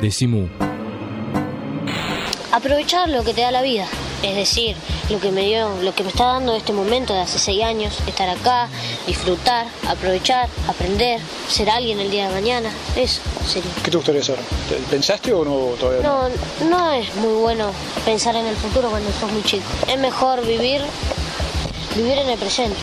Decimu. 0.00 0.48
Aprovechar 2.52 3.08
lo 3.08 3.24
que 3.24 3.34
te 3.34 3.40
da 3.42 3.50
la 3.50 3.62
vida, 3.62 3.86
es 4.22 4.36
decir, 4.36 4.76
lo 5.10 5.20
que 5.20 5.30
me 5.30 5.42
dio, 5.42 5.82
lo 5.82 5.94
que 5.94 6.02
me 6.02 6.10
está 6.10 6.24
dando 6.24 6.54
este 6.54 6.72
momento 6.72 7.12
de 7.12 7.20
hace 7.20 7.38
seis 7.38 7.62
años, 7.62 7.98
estar 8.06 8.28
acá, 8.28 8.68
disfrutar, 9.06 9.66
aprovechar, 9.88 10.48
aprender, 10.68 11.20
ser 11.48 11.70
alguien 11.70 12.00
el 12.00 12.10
día 12.10 12.28
de 12.28 12.34
mañana, 12.34 12.70
eso 12.96 13.20
sería. 13.46 13.70
¿Qué 13.82 13.90
te 13.90 13.96
gustaría 13.96 14.22
ser? 14.22 14.38
¿Pensaste 14.90 15.32
o 15.32 15.44
no 15.44 15.76
todavía? 15.78 16.02
No, 16.02 16.28
no 16.68 16.92
es 16.92 17.14
muy 17.16 17.34
bueno 17.34 17.70
pensar 18.04 18.36
en 18.36 18.46
el 18.46 18.56
futuro 18.56 18.90
cuando 18.90 19.10
sos 19.12 19.30
muy 19.30 19.42
chico. 19.42 19.64
Es 19.88 19.98
mejor 19.98 20.46
vivir, 20.46 20.80
vivir 21.94 22.18
en 22.18 22.30
el 22.30 22.38
presente. 22.38 22.76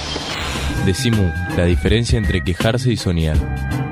Decimu, 0.86 1.32
la 1.56 1.66
diferencia 1.66 2.18
entre 2.18 2.44
quejarse 2.44 2.92
y 2.92 2.98
soñar. 2.98 3.83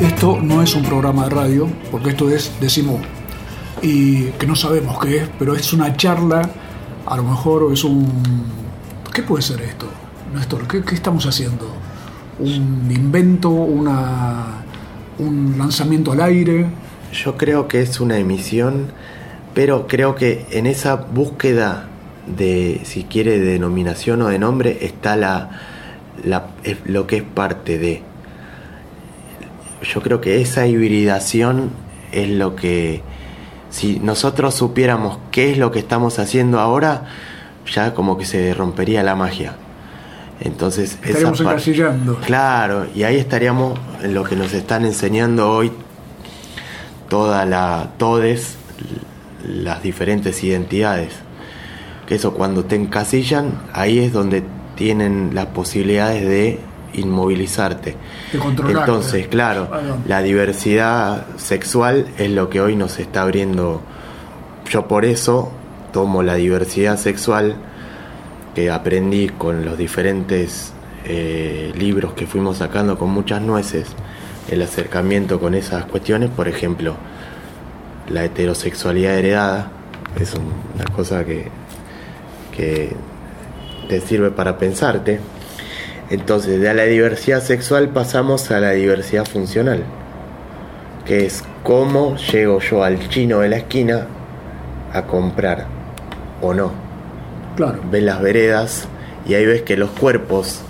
Esto 0.00 0.38
no 0.40 0.62
es 0.62 0.74
un 0.74 0.84
programa 0.84 1.24
de 1.24 1.30
radio, 1.30 1.68
porque 1.90 2.10
esto 2.10 2.30
es 2.30 2.52
Decimu. 2.60 2.98
Y 3.82 4.26
que 4.38 4.46
no 4.46 4.54
sabemos 4.54 4.98
qué 5.00 5.18
es, 5.18 5.30
pero 5.38 5.54
es 5.54 5.72
una 5.72 5.96
charla, 5.96 6.48
a 7.06 7.16
lo 7.16 7.24
mejor 7.24 7.72
es 7.72 7.82
un... 7.84 8.06
¿Qué 9.12 9.22
puede 9.22 9.42
ser 9.42 9.60
esto, 9.62 9.86
Néstor? 10.34 10.68
¿Qué, 10.68 10.82
qué 10.82 10.94
estamos 10.94 11.26
haciendo? 11.26 11.66
¿Un 12.38 12.88
invento? 12.90 13.50
Una, 13.50 14.62
¿Un 15.18 15.56
lanzamiento 15.58 16.12
al 16.12 16.20
aire? 16.20 16.66
Yo 17.12 17.36
creo 17.36 17.66
que 17.66 17.82
es 17.82 18.00
una 18.00 18.18
emisión, 18.18 18.92
pero 19.54 19.88
creo 19.88 20.14
que 20.14 20.46
en 20.52 20.66
esa 20.66 20.94
búsqueda 20.94 21.88
de, 22.36 22.82
si 22.84 23.04
quiere, 23.04 23.38
de 23.40 23.52
denominación 23.52 24.22
o 24.22 24.28
de 24.28 24.38
nombre, 24.38 24.78
está 24.82 25.16
la, 25.16 25.50
lo 26.84 27.06
que 27.06 27.16
es 27.16 27.22
parte 27.22 27.78
de. 27.78 28.02
Yo 29.82 30.02
creo 30.02 30.20
que 30.20 30.40
esa 30.40 30.66
hibridación 30.66 31.70
es 32.12 32.28
lo 32.30 32.56
que, 32.56 33.02
si 33.70 34.00
nosotros 34.00 34.54
supiéramos 34.54 35.18
qué 35.30 35.52
es 35.52 35.58
lo 35.58 35.70
que 35.70 35.78
estamos 35.78 36.18
haciendo 36.18 36.60
ahora, 36.60 37.06
ya 37.72 37.94
como 37.94 38.18
que 38.18 38.24
se 38.24 38.54
rompería 38.54 39.02
la 39.02 39.14
magia. 39.14 39.56
Entonces, 40.40 40.98
Estaríamos 41.02 41.40
esa 41.40 41.50
encasillando. 41.50 42.16
Claro, 42.20 42.86
y 42.94 43.02
ahí 43.02 43.16
estaríamos 43.16 43.78
en 44.02 44.14
lo 44.14 44.24
que 44.24 44.36
nos 44.36 44.54
están 44.54 44.84
enseñando 44.84 45.50
hoy 45.50 45.72
toda 47.08 47.44
la 47.44 47.90
todes 47.98 48.56
las 49.44 49.82
diferentes 49.82 50.42
identidades. 50.44 51.14
Que 52.06 52.14
eso 52.14 52.34
cuando 52.34 52.64
te 52.64 52.76
encasillan, 52.76 53.60
ahí 53.72 53.98
es 53.98 54.12
donde 54.12 54.44
tienen 54.76 55.30
las 55.34 55.46
posibilidades 55.46 56.26
de 56.26 56.60
inmovilizarte. 56.94 57.96
Entonces, 58.80 59.28
claro, 59.28 59.68
la 60.06 60.22
diversidad 60.22 61.26
sexual 61.36 62.06
es 62.18 62.30
lo 62.30 62.48
que 62.50 62.60
hoy 62.60 62.76
nos 62.76 62.98
está 62.98 63.22
abriendo. 63.22 63.80
Yo 64.70 64.86
por 64.88 65.04
eso 65.04 65.50
tomo 65.92 66.22
la 66.22 66.34
diversidad 66.34 66.98
sexual 66.98 67.56
que 68.54 68.70
aprendí 68.70 69.28
con 69.28 69.64
los 69.64 69.78
diferentes 69.78 70.72
eh, 71.04 71.72
libros 71.76 72.12
que 72.14 72.26
fuimos 72.26 72.58
sacando 72.58 72.98
con 72.98 73.08
muchas 73.10 73.40
nueces, 73.40 73.86
el 74.50 74.60
acercamiento 74.62 75.38
con 75.40 75.54
esas 75.54 75.84
cuestiones, 75.86 76.28
por 76.30 76.48
ejemplo, 76.48 76.94
la 78.10 78.24
heterosexualidad 78.24 79.14
heredada, 79.18 79.70
es 80.20 80.34
un- 80.34 80.52
una 80.74 80.84
cosa 80.94 81.24
que, 81.24 81.48
que 82.56 82.92
te 83.88 84.00
sirve 84.00 84.30
para 84.30 84.58
pensarte. 84.58 85.20
Entonces, 86.10 86.60
de 86.60 86.72
la 86.72 86.84
diversidad 86.84 87.42
sexual 87.42 87.90
pasamos 87.90 88.50
a 88.50 88.60
la 88.60 88.70
diversidad 88.70 89.26
funcional, 89.26 89.82
que 91.04 91.26
es 91.26 91.44
cómo 91.62 92.16
llego 92.16 92.60
yo 92.60 92.82
al 92.82 93.08
chino 93.08 93.40
de 93.40 93.50
la 93.50 93.58
esquina 93.58 94.06
a 94.92 95.02
comprar 95.02 95.66
o 96.40 96.54
no 96.54 96.72
Claro. 97.56 97.80
ves 97.90 98.02
las 98.02 98.22
veredas 98.22 98.88
y 99.26 99.34
ahí 99.34 99.44
ves 99.44 99.62
que 99.62 99.76
los 99.76 99.90
cuerpos 99.90 100.60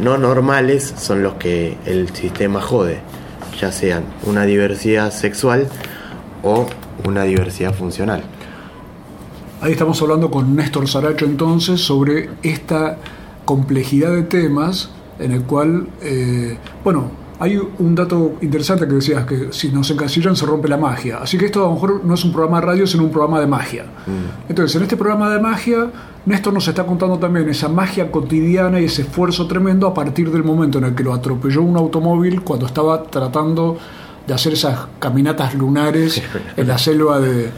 no 0.00 0.16
normales 0.16 0.94
son 0.96 1.22
los 1.22 1.34
que 1.34 1.76
el 1.84 2.14
sistema 2.14 2.60
jode, 2.60 3.00
ya 3.60 3.72
sean 3.72 4.04
una 4.24 4.44
diversidad 4.44 5.12
sexual 5.12 5.66
o 6.42 6.66
una 7.04 7.24
diversidad 7.24 7.74
funcional. 7.74 8.22
Ahí 9.60 9.72
estamos 9.72 10.00
hablando 10.00 10.30
con 10.30 10.54
Néstor 10.54 10.86
Saracho 10.88 11.24
entonces 11.24 11.80
sobre 11.80 12.30
esta 12.44 12.96
complejidad 13.48 14.14
de 14.14 14.24
temas 14.24 14.90
en 15.18 15.32
el 15.32 15.44
cual, 15.44 15.86
eh, 16.02 16.58
bueno, 16.84 17.10
hay 17.40 17.56
un 17.56 17.94
dato 17.94 18.34
interesante 18.42 18.86
que 18.86 18.92
decías 18.92 19.24
que 19.24 19.48
si 19.52 19.70
nos 19.70 19.90
encasillan 19.90 20.36
se 20.36 20.44
rompe 20.44 20.68
la 20.68 20.76
magia. 20.76 21.16
Así 21.22 21.38
que 21.38 21.46
esto 21.46 21.64
a 21.64 21.68
lo 21.68 21.72
mejor 21.72 22.04
no 22.04 22.12
es 22.12 22.22
un 22.26 22.32
programa 22.32 22.60
de 22.60 22.66
radio, 22.66 22.86
sino 22.86 23.04
un 23.04 23.10
programa 23.10 23.40
de 23.40 23.46
magia. 23.46 23.86
Entonces, 24.50 24.76
en 24.76 24.82
este 24.82 24.98
programa 24.98 25.30
de 25.30 25.40
magia, 25.40 25.90
Néstor 26.26 26.52
nos 26.52 26.68
está 26.68 26.84
contando 26.84 27.18
también 27.18 27.48
esa 27.48 27.70
magia 27.70 28.10
cotidiana 28.10 28.80
y 28.80 28.84
ese 28.84 29.00
esfuerzo 29.00 29.46
tremendo 29.46 29.86
a 29.86 29.94
partir 29.94 30.30
del 30.30 30.44
momento 30.44 30.76
en 30.76 30.84
el 30.84 30.94
que 30.94 31.02
lo 31.02 31.14
atropelló 31.14 31.62
un 31.62 31.78
automóvil 31.78 32.42
cuando 32.42 32.66
estaba 32.66 33.04
tratando 33.04 33.78
de 34.26 34.34
hacer 34.34 34.52
esas 34.52 34.88
caminatas 34.98 35.54
lunares 35.54 36.20
en 36.54 36.68
la 36.68 36.76
selva 36.76 37.18
de, 37.18 37.50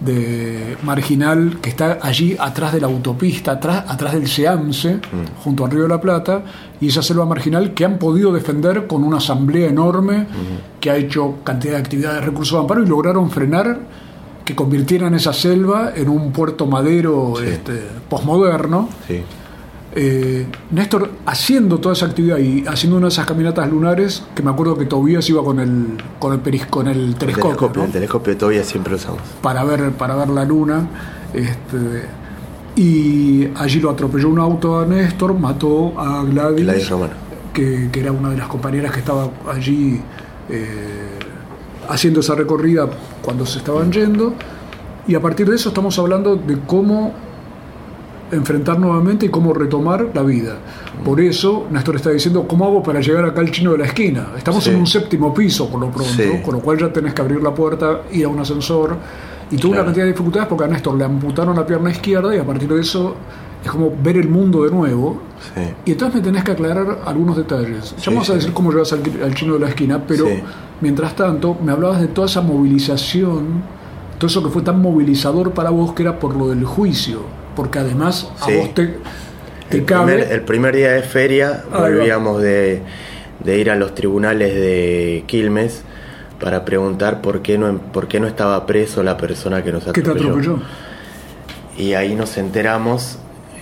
de 0.00 0.76
Marginal, 0.82 1.58
que 1.60 1.70
está 1.70 1.98
allí 2.02 2.36
atrás 2.38 2.72
de 2.72 2.80
la 2.80 2.86
autopista, 2.86 3.52
atrás, 3.52 3.84
atrás 3.88 4.12
del 4.12 4.28
Seamse, 4.28 5.00
junto 5.42 5.64
al 5.64 5.70
Río 5.70 5.82
de 5.84 5.88
la 5.88 6.00
Plata, 6.00 6.42
y 6.80 6.88
esa 6.88 7.02
selva 7.02 7.24
marginal 7.24 7.72
que 7.72 7.84
han 7.84 7.98
podido 7.98 8.32
defender 8.32 8.86
con 8.86 9.04
una 9.04 9.18
asamblea 9.18 9.68
enorme 9.68 10.26
que 10.80 10.90
ha 10.90 10.96
hecho 10.96 11.36
cantidad 11.44 11.74
de 11.74 11.78
actividades 11.78 12.20
de 12.20 12.26
recursos 12.26 12.58
de 12.58 12.60
amparo 12.60 12.82
y 12.82 12.86
lograron 12.86 13.30
frenar 13.30 13.78
que 14.44 14.54
convirtieran 14.54 15.14
esa 15.14 15.32
selva 15.32 15.92
en 15.96 16.08
un 16.08 16.30
puerto 16.30 16.66
madero 16.66 17.40
este, 17.40 17.82
posmoderno. 18.08 18.88
Sí. 19.08 19.22
Eh, 19.98 20.46
Néstor 20.72 21.10
haciendo 21.24 21.78
toda 21.78 21.94
esa 21.94 22.04
actividad 22.04 22.36
y 22.36 22.64
haciendo 22.66 22.98
una 22.98 23.06
de 23.06 23.12
esas 23.12 23.24
caminatas 23.24 23.70
lunares, 23.70 24.22
que 24.34 24.42
me 24.42 24.50
acuerdo 24.50 24.76
que 24.76 24.84
Tobías 24.84 25.26
iba 25.30 25.42
con 25.42 25.58
el 25.58 25.86
con 26.18 26.34
el, 26.34 26.42
peris- 26.42 26.66
con 26.68 26.86
el 26.86 27.00
El 27.00 27.14
telescopio, 27.14 27.70
¿no? 27.74 27.84
el 27.84 27.92
telescopio 27.92 28.36
todavía 28.36 28.62
siempre 28.62 28.90
lo 28.90 28.98
usamos. 28.98 29.22
para 29.40 29.64
ver 29.64 29.92
para 29.92 30.14
ver 30.16 30.28
la 30.28 30.44
luna. 30.44 30.86
Este, 31.32 32.04
y 32.76 33.48
allí 33.56 33.80
lo 33.80 33.88
atropelló 33.90 34.28
un 34.28 34.38
auto 34.38 34.78
a 34.80 34.84
Néstor, 34.84 35.32
mató 35.38 35.98
a 35.98 36.22
Gladys, 36.24 36.64
Gladys 36.64 36.90
Romano. 36.90 37.12
que, 37.54 37.88
que 37.90 38.00
era 38.00 38.12
una 38.12 38.28
de 38.30 38.36
las 38.36 38.48
compañeras 38.48 38.92
que 38.92 38.98
estaba 38.98 39.30
allí 39.50 39.98
eh, 40.50 41.18
haciendo 41.88 42.20
esa 42.20 42.34
recorrida 42.34 42.86
cuando 43.22 43.46
se 43.46 43.58
estaban 43.58 43.90
yendo. 43.92 44.34
Y 45.08 45.14
a 45.14 45.20
partir 45.22 45.48
de 45.48 45.56
eso 45.56 45.70
estamos 45.70 45.98
hablando 45.98 46.36
de 46.36 46.58
cómo 46.66 47.14
enfrentar 48.32 48.78
nuevamente 48.78 49.26
y 49.26 49.28
cómo 49.28 49.52
retomar 49.52 50.08
la 50.14 50.22
vida. 50.22 50.56
Por 51.04 51.20
eso 51.20 51.66
Néstor 51.70 51.96
está 51.96 52.10
diciendo, 52.10 52.46
¿cómo 52.48 52.66
hago 52.66 52.82
para 52.82 53.00
llegar 53.00 53.24
acá 53.24 53.40
al 53.40 53.50
chino 53.50 53.72
de 53.72 53.78
la 53.78 53.84
esquina? 53.86 54.28
Estamos 54.36 54.64
Sí. 54.64 54.70
en 54.70 54.76
un 54.76 54.86
séptimo 54.86 55.32
piso 55.32 55.68
por 55.70 55.80
lo 55.80 55.90
pronto, 55.90 56.12
Sí. 56.12 56.40
con 56.44 56.54
lo 56.54 56.60
cual 56.60 56.78
ya 56.78 56.92
tenés 56.92 57.14
que 57.14 57.22
abrir 57.22 57.42
la 57.42 57.54
puerta, 57.54 58.02
ir 58.12 58.24
a 58.24 58.28
un 58.28 58.38
ascensor. 58.40 58.96
Y 59.50 59.56
tuvo 59.56 59.72
una 59.74 59.84
cantidad 59.84 60.04
de 60.04 60.10
dificultades 60.12 60.48
porque 60.48 60.64
a 60.64 60.66
Néstor 60.66 60.96
le 60.96 61.04
amputaron 61.04 61.54
la 61.54 61.64
pierna 61.64 61.90
izquierda 61.90 62.34
y 62.34 62.38
a 62.38 62.44
partir 62.44 62.68
de 62.68 62.80
eso 62.80 63.14
es 63.64 63.70
como 63.70 63.92
ver 64.02 64.16
el 64.16 64.28
mundo 64.28 64.64
de 64.64 64.70
nuevo. 64.72 65.20
Sí. 65.54 65.60
Y 65.84 65.92
entonces 65.92 66.16
me 66.16 66.20
tenés 66.22 66.42
que 66.42 66.50
aclarar 66.52 66.98
algunos 67.06 67.36
detalles. 67.36 67.94
Ya 68.02 68.10
vamos 68.10 68.28
a 68.30 68.34
decir 68.34 68.52
cómo 68.52 68.72
llegas 68.72 68.92
al, 68.92 69.02
al 69.22 69.34
chino 69.34 69.54
de 69.54 69.60
la 69.60 69.68
esquina, 69.68 70.02
pero 70.04 70.26
mientras 70.80 71.14
tanto 71.14 71.56
me 71.64 71.70
hablabas 71.70 72.00
de 72.00 72.08
toda 72.08 72.26
esa 72.26 72.40
movilización, 72.40 73.62
todo 74.18 74.26
eso 74.28 74.42
que 74.42 74.48
fue 74.50 74.62
tan 74.62 74.80
movilizador 74.82 75.52
para 75.52 75.70
vos 75.70 75.92
que 75.92 76.02
era 76.02 76.18
por 76.18 76.34
lo 76.34 76.48
del 76.48 76.64
juicio, 76.64 77.20
porque 77.56 77.78
además 77.80 78.30
a 78.40 78.44
Sí. 78.46 78.56
vos 78.56 78.74
te, 78.74 78.94
te 79.70 79.78
El 79.78 79.84
cabe... 79.84 80.12
primer, 80.14 80.32
el 80.32 80.42
primer 80.42 80.76
día 80.76 80.92
de 80.92 81.02
feria 81.02 81.64
volvíamos 81.72 82.40
de, 82.42 82.82
de 83.40 83.58
ir 83.58 83.70
a 83.70 83.74
los 83.76 83.94
tribunales 83.94 84.54
de 84.54 85.24
Quilmes 85.26 85.82
para 86.40 86.64
preguntar 86.64 87.22
por 87.22 87.42
qué 87.42 87.58
no, 87.58 87.78
por 87.78 88.06
qué 88.08 88.20
no 88.20 88.26
estaba 88.28 88.64
preso 88.66 89.02
la 89.02 89.16
persona 89.16 89.64
que 89.64 89.72
nos 89.72 89.84
¿Qué 89.84 89.92
te 89.92 90.00
atropelló. 90.10 90.28
atropelló? 90.28 90.58
Y 91.78 91.94
ahí 91.94 92.14
nos 92.14 92.36
enteramos, 92.38 93.18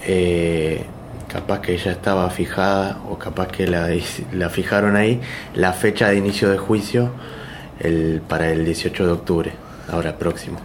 eh, 0.07 0.85
capaz 1.33 1.61
que 1.61 1.73
ella 1.75 1.91
estaba 1.93 2.29
fijada 2.31 2.99
o 3.11 3.19
capaz 3.19 3.49
que 3.49 3.67
la, 3.67 3.89
la 4.33 4.51
fijaron 4.51 4.97
ahí, 4.97 5.21
la 5.55 5.73
fecha 5.73 6.09
de 6.11 6.17
inicio 6.17 6.51
de 6.51 6.59
juicio 6.59 7.11
el, 7.81 8.23
para 8.29 8.51
el 8.51 8.65
18 8.65 9.07
de 9.07 9.13
octubre, 9.13 9.53
ahora 9.91 10.17
próximo. 10.17 10.59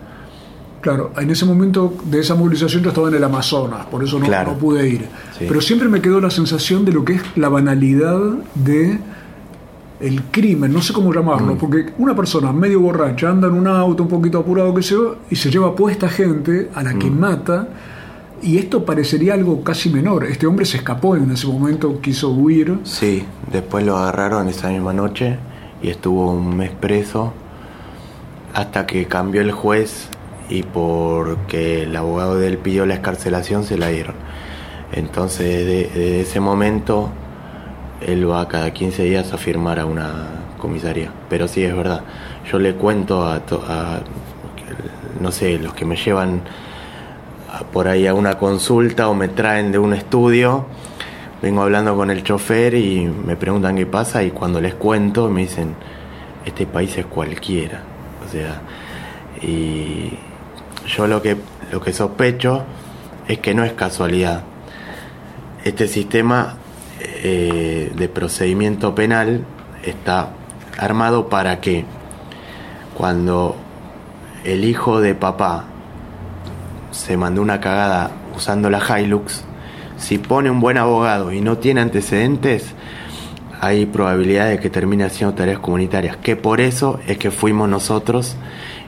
Claro, 0.81 1.11
en 1.17 1.29
ese 1.29 1.45
momento 1.45 1.93
de 2.05 2.19
esa 2.21 2.35
movilización 2.35 2.81
yo 2.83 2.89
estaba 2.89 3.09
en 3.09 3.15
el 3.15 3.23
Amazonas, 3.23 3.85
por 3.87 4.03
eso 4.03 4.17
no, 4.17 4.25
Claro. 4.25 4.51
no 4.53 4.57
pude 4.57 4.87
ir. 4.87 5.07
Sí. 5.37 5.45
Pero 5.47 5.59
siempre 5.61 5.89
me 5.89 6.01
quedó 6.01 6.21
la 6.21 6.29
sensación 6.29 6.85
de 6.85 6.93
lo 6.93 7.03
que 7.03 7.13
es 7.15 7.21
la 7.35 7.49
banalidad 7.49 8.17
de 8.55 8.99
el 9.99 10.21
crimen, 10.31 10.71
no 10.71 10.81
sé 10.81 10.93
cómo 10.93 11.13
llamarlo, 11.13 11.55
Mm. 11.55 11.57
porque 11.57 11.89
una 11.97 12.15
persona 12.15 12.53
medio 12.53 12.79
borracha 12.79 13.29
anda 13.29 13.49
en 13.49 13.53
un 13.55 13.67
auto 13.67 14.03
un 14.03 14.09
poquito 14.09 14.39
apurado 14.39 14.73
que 14.73 14.81
se 14.81 14.95
y 15.29 15.35
se 15.35 15.51
lleva 15.51 15.75
puesta 15.75 16.07
gente 16.07 16.69
a 16.73 16.81
la 16.83 16.93
que 16.97 17.11
Mm. 17.11 17.19
mata 17.19 17.67
y 18.41 18.57
esto 18.57 18.85
parecería 18.85 19.33
algo 19.33 19.61
casi 19.61 19.89
menor. 19.89 20.23
Este 20.23 20.47
hombre 20.47 20.63
se 20.65 20.77
escapó 20.77 21.17
en 21.17 21.29
ese 21.31 21.47
momento, 21.47 21.99
quiso 21.99 22.29
huir. 22.29 22.79
Sí, 22.85 23.25
después 23.51 23.85
lo 23.85 23.97
agarraron 23.97 24.47
esa 24.47 24.69
misma 24.69 24.93
noche 24.93 25.37
y 25.83 25.89
estuvo 25.89 26.31
un 26.31 26.55
mes 26.55 26.71
preso 26.71 27.33
hasta 28.53 28.85
que 28.87 29.05
cambió 29.05 29.41
el 29.41 29.51
juez 29.51 30.07
y 30.49 30.63
porque 30.63 31.83
el 31.83 31.95
abogado 31.95 32.37
de 32.37 32.47
él 32.47 32.57
pidió 32.57 32.85
la 32.85 32.95
escarcelación 32.95 33.63
se 33.63 33.77
la 33.77 33.87
dieron. 33.87 34.15
Entonces 34.91 35.65
desde, 35.65 36.21
ese 36.21 36.39
momento 36.39 37.09
él 38.01 38.29
va 38.29 38.47
cada 38.47 38.71
15 38.71 39.03
días 39.03 39.31
a 39.33 39.37
firmar 39.37 39.79
a 39.79 39.85
una 39.85 40.25
comisaría. 40.57 41.11
Pero 41.29 41.47
sí 41.47 41.63
es 41.63 41.75
verdad, 41.75 42.01
yo 42.51 42.59
le 42.59 42.73
cuento 42.73 43.23
a, 43.23 43.41
no 45.19 45.31
sé, 45.31 45.59
los 45.59 45.73
que 45.73 45.85
me 45.85 45.95
llevan 45.95 46.41
por 47.71 47.87
ahí 47.87 48.07
a 48.07 48.13
una 48.13 48.37
consulta 48.37 49.09
o 49.09 49.13
me 49.13 49.27
traen 49.27 49.71
de 49.71 49.79
un 49.79 49.93
estudio, 49.93 50.65
vengo 51.41 51.61
hablando 51.61 51.95
con 51.95 52.09
el 52.09 52.23
chofer 52.23 52.73
y 52.73 53.05
me 53.05 53.35
preguntan 53.35 53.75
qué 53.75 53.85
pasa 53.85 54.23
y 54.23 54.31
cuando 54.31 54.61
les 54.61 54.75
cuento 54.75 55.29
me 55.29 55.41
dicen, 55.41 55.75
este 56.45 56.65
país 56.65 56.97
es 56.97 57.05
cualquiera. 57.05 57.81
O 58.25 58.31
sea, 58.31 58.61
y 59.41 60.11
yo 60.89 61.07
lo 61.07 61.21
que, 61.21 61.37
lo 61.71 61.81
que 61.81 61.93
sospecho 61.93 62.63
es 63.27 63.39
que 63.39 63.53
no 63.53 63.63
es 63.63 63.73
casualidad. 63.73 64.41
Este 65.63 65.87
sistema 65.87 66.57
eh, 66.99 67.91
de 67.95 68.09
procedimiento 68.09 68.95
penal 68.95 69.45
está 69.83 70.29
armado 70.77 71.29
para 71.29 71.61
que 71.61 71.85
cuando 72.97 73.55
el 74.43 74.65
hijo 74.65 74.99
de 74.99 75.15
papá 75.15 75.65
se 76.91 77.17
mandó 77.17 77.41
una 77.41 77.59
cagada 77.59 78.11
usando 78.35 78.69
la 78.69 78.81
Hilux, 78.99 79.43
si 79.97 80.17
pone 80.17 80.49
un 80.49 80.59
buen 80.59 80.77
abogado 80.77 81.31
y 81.31 81.41
no 81.41 81.57
tiene 81.57 81.81
antecedentes, 81.81 82.73
hay 83.61 83.85
probabilidad 83.85 84.49
de 84.49 84.59
que 84.59 84.69
termine 84.69 85.03
haciendo 85.03 85.35
tareas 85.35 85.59
comunitarias. 85.59 86.17
Que 86.17 86.35
por 86.35 86.61
eso 86.61 86.99
es 87.05 87.17
que 87.17 87.31
fuimos 87.31 87.69
nosotros 87.69 88.37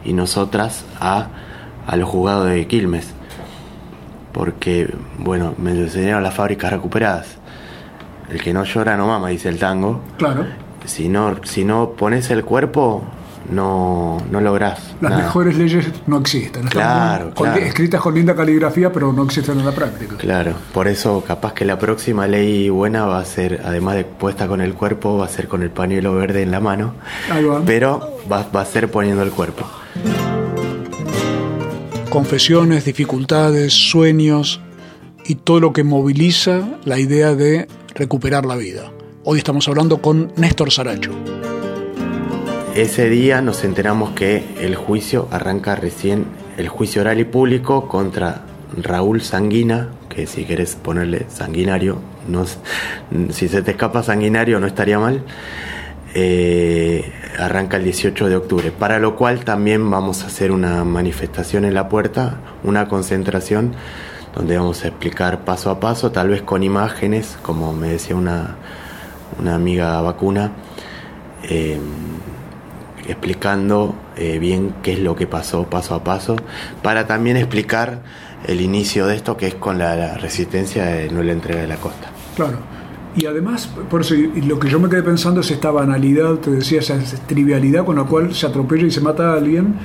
y 0.05 0.13
nosotras 0.13 0.85
a, 0.99 1.27
a 1.87 1.95
los 1.95 2.09
juzgados 2.09 2.49
de 2.49 2.67
Quilmes. 2.67 3.13
Porque, 4.31 4.93
bueno, 5.17 5.53
me 5.57 5.71
enseñaron 5.71 6.23
las 6.23 6.33
fábricas 6.33 6.71
recuperadas. 6.71 7.37
El 8.29 8.41
que 8.41 8.53
no 8.53 8.63
llora 8.63 8.95
no 8.95 9.07
mama, 9.07 9.29
dice 9.29 9.49
el 9.49 9.59
tango. 9.59 10.01
Claro. 10.17 10.45
Si 10.85 11.09
no, 11.09 11.35
si 11.43 11.65
no 11.65 11.91
pones 11.91 12.31
el 12.31 12.45
cuerpo, 12.45 13.03
no, 13.49 14.17
no 14.31 14.41
lográs. 14.41 14.95
Las 15.01 15.17
mejores 15.17 15.57
leyes 15.57 15.85
no 16.07 16.17
existen. 16.17 16.67
claro, 16.67 17.33
Escritas 17.55 18.01
con 18.01 18.15
linda 18.15 18.35
caligrafía, 18.35 18.91
pero 18.91 19.11
no 19.11 19.23
existen 19.23 19.59
en 19.59 19.65
la 19.65 19.71
práctica. 19.73 20.15
Claro, 20.17 20.53
por 20.73 20.87
eso 20.87 21.23
capaz 21.27 21.53
que 21.53 21.65
la 21.65 21.77
próxima 21.77 22.27
ley 22.27 22.69
buena 22.69 23.05
va 23.05 23.19
a 23.19 23.25
ser, 23.25 23.61
además 23.65 23.95
de 23.95 24.05
puesta 24.05 24.47
con 24.47 24.61
el 24.61 24.73
cuerpo, 24.73 25.17
va 25.17 25.25
a 25.25 25.29
ser 25.29 25.47
con 25.47 25.61
el 25.61 25.69
pañuelo 25.69 26.15
verde 26.15 26.41
en 26.41 26.51
la 26.51 26.59
mano. 26.59 26.93
Pero 27.65 28.17
va, 28.31 28.47
va 28.55 28.61
a 28.61 28.65
ser 28.65 28.89
poniendo 28.89 29.23
el 29.23 29.31
cuerpo. 29.31 29.65
Confesiones, 32.11 32.83
dificultades, 32.83 33.71
sueños 33.71 34.59
y 35.25 35.35
todo 35.35 35.61
lo 35.61 35.71
que 35.71 35.85
moviliza 35.85 36.77
la 36.83 36.99
idea 36.99 37.35
de 37.35 37.69
recuperar 37.95 38.45
la 38.45 38.57
vida. 38.57 38.91
Hoy 39.23 39.37
estamos 39.37 39.69
hablando 39.69 40.01
con 40.01 40.33
Néstor 40.35 40.73
Saracho. 40.73 41.11
Ese 42.75 43.09
día 43.09 43.41
nos 43.41 43.63
enteramos 43.63 44.09
que 44.09 44.43
el 44.59 44.75
juicio 44.75 45.29
arranca 45.31 45.77
recién, 45.77 46.25
el 46.57 46.67
juicio 46.67 47.01
oral 47.01 47.21
y 47.21 47.23
público 47.23 47.87
contra 47.87 48.41
Raúl 48.75 49.21
Sanguina, 49.21 49.91
que 50.09 50.27
si 50.27 50.43
querés 50.43 50.75
ponerle 50.75 51.27
sanguinario, 51.29 52.01
no, 52.27 52.43
si 53.31 53.47
se 53.47 53.61
te 53.61 53.71
escapa 53.71 54.03
sanguinario 54.03 54.59
no 54.59 54.67
estaría 54.67 54.99
mal, 54.99 55.23
eh, 56.13 57.09
arranca 57.39 57.77
el 57.77 57.83
18 57.83 58.29
de 58.29 58.35
octubre, 58.35 58.71
para 58.71 58.99
lo 58.99 59.15
cual 59.15 59.43
también 59.45 59.89
vamos 59.89 60.23
a 60.23 60.27
hacer 60.27 60.51
una 60.51 60.83
manifestación 60.83 61.65
en 61.65 61.73
la 61.73 61.89
puerta, 61.89 62.37
una 62.63 62.87
concentración, 62.87 63.73
donde 64.35 64.57
vamos 64.57 64.83
a 64.83 64.87
explicar 64.87 65.43
paso 65.43 65.69
a 65.69 65.79
paso, 65.79 66.11
tal 66.11 66.29
vez 66.29 66.41
con 66.41 66.63
imágenes, 66.63 67.37
como 67.41 67.73
me 67.73 67.89
decía 67.89 68.15
una, 68.15 68.55
una 69.39 69.55
amiga 69.55 69.99
vacuna. 70.01 70.51
Eh, 71.43 71.79
explicando 73.07 73.95
eh, 74.15 74.39
bien 74.39 74.75
qué 74.83 74.93
es 74.93 74.99
lo 74.99 75.15
que 75.15 75.27
pasó 75.27 75.69
paso 75.69 75.95
a 75.95 76.03
paso, 76.03 76.35
para 76.81 77.07
también 77.07 77.37
explicar 77.37 78.01
el 78.47 78.61
inicio 78.61 79.05
de 79.07 79.15
esto 79.15 79.37
que 79.37 79.47
es 79.47 79.55
con 79.55 79.77
la, 79.77 80.15
resistencia 80.17 80.85
de 80.85 81.09
no 81.09 81.21
la 81.23 81.31
entrega 81.31 81.61
de 81.61 81.67
la 81.67 81.77
costa. 81.77 82.09
Claro. 82.35 82.57
Y 83.15 83.25
además, 83.25 83.67
por 83.89 84.01
eso, 84.01 84.15
lo 84.47 84.59
que 84.59 84.69
yo 84.69 84.79
me 84.79 84.89
quedé 84.89 85.03
pensando 85.03 85.41
es 85.41 85.51
esta 85.51 85.71
banalidad, 85.71 86.35
te 86.35 86.51
decía, 86.51 86.79
esa 86.79 86.97
trivialidad 87.27 87.85
con 87.85 87.97
la 87.97 88.03
cual 88.03 88.33
se 88.33 88.47
atropella 88.47 88.85
y 88.85 88.91
se 88.91 89.01
mata 89.01 89.33
a 89.33 89.35
alguien 89.35 89.75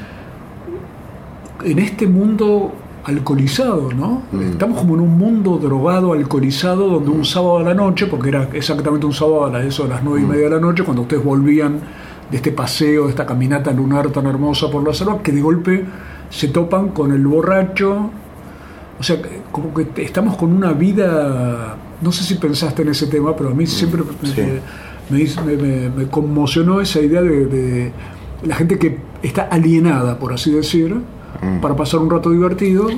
en 1.64 1.78
este 1.81 2.06
mundo 2.06 2.73
alcoholizado, 3.05 3.93
¿no? 3.93 4.23
Mm. 4.32 4.52
Estamos 4.52 4.78
como 4.81 4.94
en 4.94 5.00
un 5.00 5.17
mundo 5.17 5.58
drogado, 5.58 6.12
alcoholizado, 6.12 6.88
donde 6.88 7.11
un 7.11 7.25
sábado 7.25 7.58
a 7.58 7.62
la 7.62 7.75
noche, 7.75 8.06
porque 8.06 8.28
era 8.28 8.49
exactamente 8.52 9.06
un 9.06 9.12
sábado 9.12 9.46
a 9.46 9.62
eso 9.62 9.84
de 9.84 9.90
las 9.90 10.02
nueve 10.02 10.20
y 10.20 10.25
mm. 10.25 10.29
media 10.29 10.44
de 10.44 10.50
la 10.50 10.61
noche, 10.61 10.82
cuando 10.84 11.02
ustedes 11.02 11.25
volvían 11.25 11.81
de 12.31 12.37
este 12.37 12.50
paseo, 12.50 13.05
de 13.05 13.11
esta 13.11 13.25
caminata 13.25 13.72
lunar 13.72 14.11
tan 14.11 14.26
hermosa 14.26 14.70
por 14.70 14.87
la 14.87 14.93
selva, 14.93 15.22
que 15.22 15.32
de 15.32 15.40
golpe 15.40 15.84
se 16.31 16.49
topan 16.49 16.88
con 16.88 17.12
el 17.12 17.26
borracho. 17.26 18.11
O 18.99 19.02
sea, 19.02 19.19
como 19.52 19.72
que 19.75 20.02
estamos 20.02 20.37
con 20.37 20.52
una 20.52 20.72
vida, 20.72 21.76
no 22.00 22.12
sé 22.12 22.25
si 22.25 22.34
pensaste 22.34 22.82
en 22.82 22.88
ese 22.88 23.06
tema, 23.06 23.37
pero 23.37 23.50
a 23.50 23.54
mí 23.54 23.66
siempre 23.66 24.02
me, 25.10 26.06
conmocionó 26.08 26.81
esa 26.81 27.00
idea 27.00 27.22
de, 27.22 27.93
la 28.44 28.56
gente 28.56 28.78
que 28.78 28.98
está 29.22 29.43
alienada, 29.43 30.19
por 30.19 30.32
así 30.32 30.50
decir, 30.50 30.94
mm. 30.94 31.60
para 31.60 31.75
pasar 31.75 32.00
un 32.00 32.10
rato 32.10 32.31
divertido. 32.31 32.88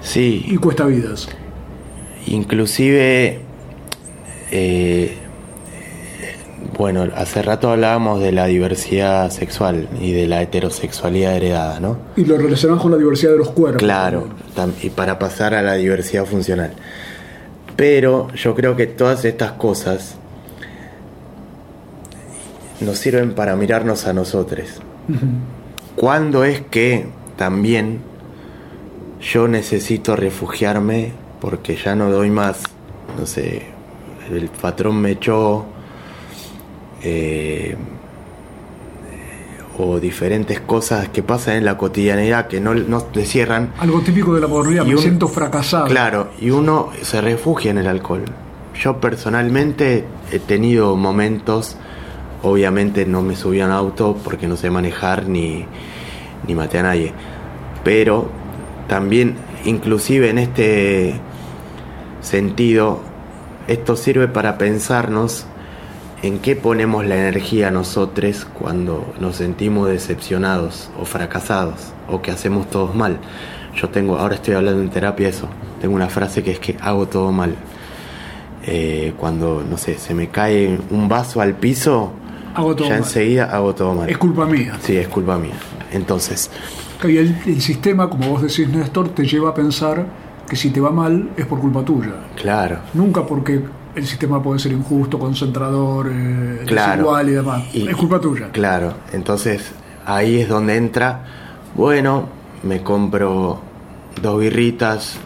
Sí. 0.00 0.44
Y 0.48 0.56
cuesta 0.56 0.86
vidas. 0.86 1.28
Inclusive 2.26 3.40
eh, 4.50 5.16
bueno, 6.76 7.08
hace 7.14 7.42
rato 7.42 7.70
hablábamos 7.70 8.20
de 8.20 8.32
la 8.32 8.46
diversidad 8.46 9.30
sexual 9.30 9.88
y 10.00 10.12
de 10.12 10.26
la 10.26 10.42
heterosexualidad 10.42 11.36
heredada, 11.36 11.80
¿no? 11.80 11.98
Y 12.16 12.24
lo 12.24 12.36
relacionamos 12.36 12.82
con 12.82 12.92
la 12.92 12.98
diversidad 12.98 13.32
de 13.32 13.38
los 13.38 13.50
cuerpos. 13.50 13.82
Claro, 13.82 14.28
y 14.82 14.90
para 14.90 15.18
pasar 15.18 15.54
a 15.54 15.62
la 15.62 15.74
diversidad 15.74 16.24
funcional. 16.24 16.72
Pero 17.82 18.32
yo 18.34 18.54
creo 18.54 18.76
que 18.76 18.86
todas 18.86 19.24
estas 19.24 19.54
cosas 19.54 20.14
nos 22.80 22.96
sirven 22.96 23.34
para 23.34 23.56
mirarnos 23.56 24.06
a 24.06 24.12
nosotros. 24.12 24.80
¿Cuándo 25.96 26.44
es 26.44 26.60
que 26.60 27.06
también 27.36 27.98
yo 29.20 29.48
necesito 29.48 30.14
refugiarme 30.14 31.10
porque 31.40 31.74
ya 31.74 31.96
no 31.96 32.08
doy 32.08 32.30
más? 32.30 32.62
No 33.18 33.26
sé, 33.26 33.62
el 34.30 34.48
patrón 34.48 35.00
me 35.00 35.10
echó 35.10 35.64
eh, 37.02 37.74
o 39.82 40.00
diferentes 40.00 40.60
cosas 40.60 41.08
que 41.08 41.22
pasan 41.22 41.56
en 41.56 41.64
la 41.64 41.76
cotidianidad 41.76 42.46
que 42.46 42.60
no, 42.60 42.74
no 42.74 43.02
te 43.02 43.24
cierran. 43.24 43.72
Algo 43.78 44.00
típico 44.00 44.34
de 44.34 44.40
la 44.40 44.46
modernidad, 44.46 44.84
me 44.84 44.96
siento 44.98 45.28
fracasado. 45.28 45.86
Claro, 45.86 46.30
y 46.40 46.50
uno 46.50 46.90
se 47.02 47.20
refugia 47.20 47.70
en 47.70 47.78
el 47.78 47.86
alcohol. 47.86 48.24
Yo 48.74 49.00
personalmente 49.00 50.04
he 50.30 50.38
tenido 50.38 50.96
momentos, 50.96 51.76
obviamente 52.42 53.04
no 53.06 53.22
me 53.22 53.36
subí 53.36 53.60
a 53.60 53.66
un 53.66 53.72
auto 53.72 54.16
porque 54.22 54.46
no 54.46 54.56
sé 54.56 54.70
manejar 54.70 55.28
ni, 55.28 55.66
ni 56.46 56.54
maté 56.54 56.78
a 56.78 56.82
nadie, 56.82 57.12
pero 57.84 58.30
también 58.88 59.36
inclusive 59.64 60.30
en 60.30 60.38
este 60.38 61.14
sentido, 62.20 63.00
esto 63.68 63.96
sirve 63.96 64.28
para 64.28 64.58
pensarnos 64.58 65.46
¿En 66.22 66.38
qué 66.38 66.54
ponemos 66.54 67.04
la 67.04 67.16
energía 67.16 67.72
nosotros 67.72 68.46
cuando 68.54 69.12
nos 69.18 69.34
sentimos 69.36 69.88
decepcionados 69.88 70.88
o 71.00 71.04
fracasados 71.04 71.92
o 72.08 72.22
que 72.22 72.30
hacemos 72.30 72.70
todos 72.70 72.94
mal? 72.94 73.18
Yo 73.74 73.88
tengo, 73.88 74.16
ahora 74.18 74.36
estoy 74.36 74.54
hablando 74.54 74.82
en 74.82 74.90
terapia 74.90 75.28
eso, 75.28 75.48
tengo 75.80 75.96
una 75.96 76.08
frase 76.08 76.44
que 76.44 76.52
es 76.52 76.60
que 76.60 76.76
hago 76.80 77.08
todo 77.08 77.32
mal. 77.32 77.56
Eh, 78.64 79.14
cuando, 79.18 79.64
no 79.68 79.76
sé, 79.76 79.98
se 79.98 80.14
me 80.14 80.28
cae 80.28 80.78
un 80.90 81.08
vaso 81.08 81.40
al 81.40 81.54
piso, 81.54 82.12
ya 82.88 82.98
enseguida 82.98 83.46
hago 83.46 83.74
todo 83.74 83.92
mal. 83.94 84.08
Es 84.08 84.16
culpa 84.16 84.46
mía. 84.46 84.78
Sí, 84.80 84.96
es 84.96 85.08
culpa 85.08 85.36
mía. 85.38 85.54
Entonces... 85.90 86.52
Y 87.02 87.16
el, 87.16 87.36
el 87.46 87.60
sistema, 87.60 88.08
como 88.08 88.28
vos 88.28 88.42
decís, 88.42 88.68
Néstor, 88.68 89.08
te 89.08 89.26
lleva 89.26 89.50
a 89.50 89.54
pensar 89.54 90.06
que 90.48 90.54
si 90.54 90.70
te 90.70 90.80
va 90.80 90.92
mal 90.92 91.30
es 91.36 91.46
por 91.46 91.58
culpa 91.58 91.84
tuya. 91.84 92.12
Claro. 92.36 92.78
Nunca 92.94 93.26
porque 93.26 93.64
el 93.94 94.06
sistema 94.06 94.42
puede 94.42 94.58
ser 94.58 94.72
injusto, 94.72 95.18
concentrador, 95.18 96.08
eh, 96.10 96.64
desigual 96.66 97.28
y 97.28 97.32
demás. 97.32 97.64
es 97.74 97.96
culpa 97.96 98.20
tuya. 98.20 98.50
Claro, 98.50 98.94
entonces 99.12 99.72
ahí 100.06 100.40
es 100.40 100.48
donde 100.48 100.76
entra, 100.76 101.24
bueno, 101.74 102.28
me 102.62 102.82
compro 102.82 103.60
dos 104.20 104.40
birritas 104.40 105.18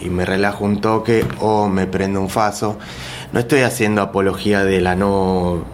y 0.00 0.10
me 0.10 0.24
relajo 0.24 0.64
un 0.64 0.80
toque 0.80 1.24
o 1.40 1.68
me 1.68 1.86
prendo 1.86 2.20
un 2.20 2.28
faso. 2.28 2.78
No 3.32 3.40
estoy 3.40 3.60
haciendo 3.60 4.02
apología 4.02 4.64
de 4.64 4.80
la 4.80 4.94
no 4.94 5.64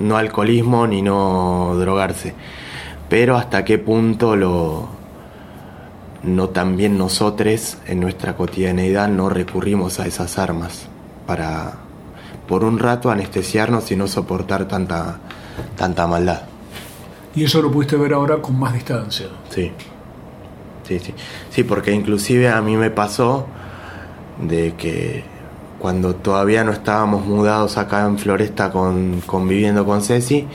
no 0.00 0.16
alcoholismo 0.16 0.86
ni 0.86 1.02
no 1.02 1.74
drogarse. 1.78 2.34
Pero 3.08 3.36
hasta 3.36 3.64
qué 3.64 3.78
punto 3.78 4.36
lo 4.36 4.88
no 6.22 6.48
también 6.50 6.98
nosotros 6.98 7.78
en 7.86 8.00
nuestra 8.00 8.36
cotidianeidad 8.36 9.08
no 9.08 9.28
recurrimos 9.28 10.00
a 10.00 10.06
esas 10.06 10.38
armas 10.38 10.87
para 11.28 11.74
por 12.48 12.64
un 12.64 12.78
rato 12.78 13.10
anestesiarnos 13.10 13.92
y 13.92 13.96
no 13.96 14.08
soportar 14.08 14.66
tanta 14.66 15.20
tanta 15.76 16.06
maldad. 16.06 16.42
Y 17.34 17.44
eso 17.44 17.60
lo 17.60 17.70
pudiste 17.70 17.96
ver 17.96 18.14
ahora 18.14 18.40
con 18.40 18.58
más 18.58 18.72
distancia. 18.72 19.26
Sí. 19.50 19.70
Sí, 20.84 20.98
sí. 20.98 21.14
Sí, 21.50 21.64
porque 21.64 21.92
inclusive 21.92 22.48
a 22.48 22.62
mí 22.62 22.78
me 22.78 22.90
pasó 22.90 23.46
de 24.40 24.72
que 24.74 25.22
cuando 25.78 26.14
todavía 26.14 26.64
no 26.64 26.72
estábamos 26.72 27.26
mudados 27.26 27.76
acá 27.76 28.06
en 28.06 28.18
Floresta 28.18 28.70
con, 28.70 29.20
conviviendo 29.26 29.84
con 29.84 30.00
Ceci, 30.00 30.48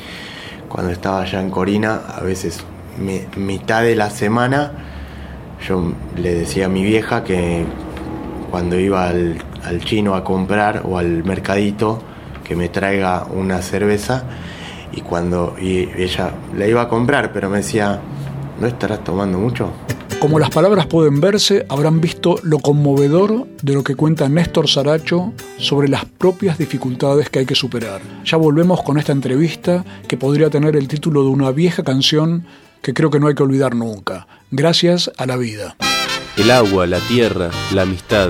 cuando 0.68 0.92
estaba 0.92 1.22
allá 1.22 1.40
en 1.40 1.52
Corina, 1.52 2.02
a 2.18 2.22
veces 2.22 2.66
mitad 3.38 3.84
de 3.84 3.96
la 3.96 4.10
semana, 4.10 4.72
yo 5.68 5.94
le 6.18 6.34
decía 6.34 6.66
a 6.66 6.70
mi 6.70 6.84
vieja 6.84 7.24
que 7.24 7.64
cuando 8.50 8.80
iba 8.80 9.08
al, 9.08 9.38
al 9.64 9.84
chino 9.84 10.16
a 10.16 10.24
comprar 10.24 10.84
o 10.86 10.98
al 10.98 11.24
mercadito, 11.24 12.02
que 12.44 12.56
me 12.56 12.70
traiga 12.70 13.26
una 13.26 13.62
cerveza 13.62 14.24
y 14.92 15.02
cuando 15.02 15.56
y 15.60 15.90
ella 15.98 16.32
la 16.56 16.68
iba 16.68 16.82
a 16.84 16.90
comprar, 16.90 17.32
pero 17.34 17.50
me 17.50 17.58
decía, 17.58 18.00
¿no 18.60 18.68
estarás 18.68 19.04
tomando 19.04 19.40
mucho? 19.40 19.72
Como 20.20 20.40
las 20.40 20.52
palabras 20.52 20.86
pueden 20.86 21.20
verse, 21.20 21.66
habrán 21.68 22.00
visto 22.00 22.38
lo 22.44 22.60
conmovedor 22.60 23.46
de 23.62 23.74
lo 23.74 23.84
que 23.84 23.96
cuenta 23.96 24.30
Néstor 24.30 24.70
Saracho 24.70 25.34
sobre 25.58 25.90
las 25.90 26.06
propias 26.06 26.58
dificultades 26.58 27.30
que 27.30 27.40
hay 27.40 27.46
que 27.46 27.56
superar. 27.56 28.00
Ya 28.24 28.38
volvemos 28.38 28.82
con 28.84 28.98
esta 28.98 29.12
entrevista 29.12 29.84
que 30.08 30.16
podría 30.16 30.50
tener 30.50 30.78
el 30.78 30.88
título 30.88 31.24
de 31.24 31.30
una 31.30 31.52
vieja 31.52 31.84
canción 31.84 32.46
que 32.82 32.94
creo 32.94 33.10
que 33.10 33.20
no 33.20 33.28
hay 33.28 33.36
que 33.36 33.44
olvidar 33.44 33.76
nunca. 33.76 34.28
Gracias 34.50 35.12
a 35.18 35.26
la 35.26 35.36
vida. 35.36 35.76
El 36.38 36.52
agua, 36.52 36.88
la 36.88 37.00
tierra, 37.00 37.50
la 37.74 37.82
amistad. 37.82 38.30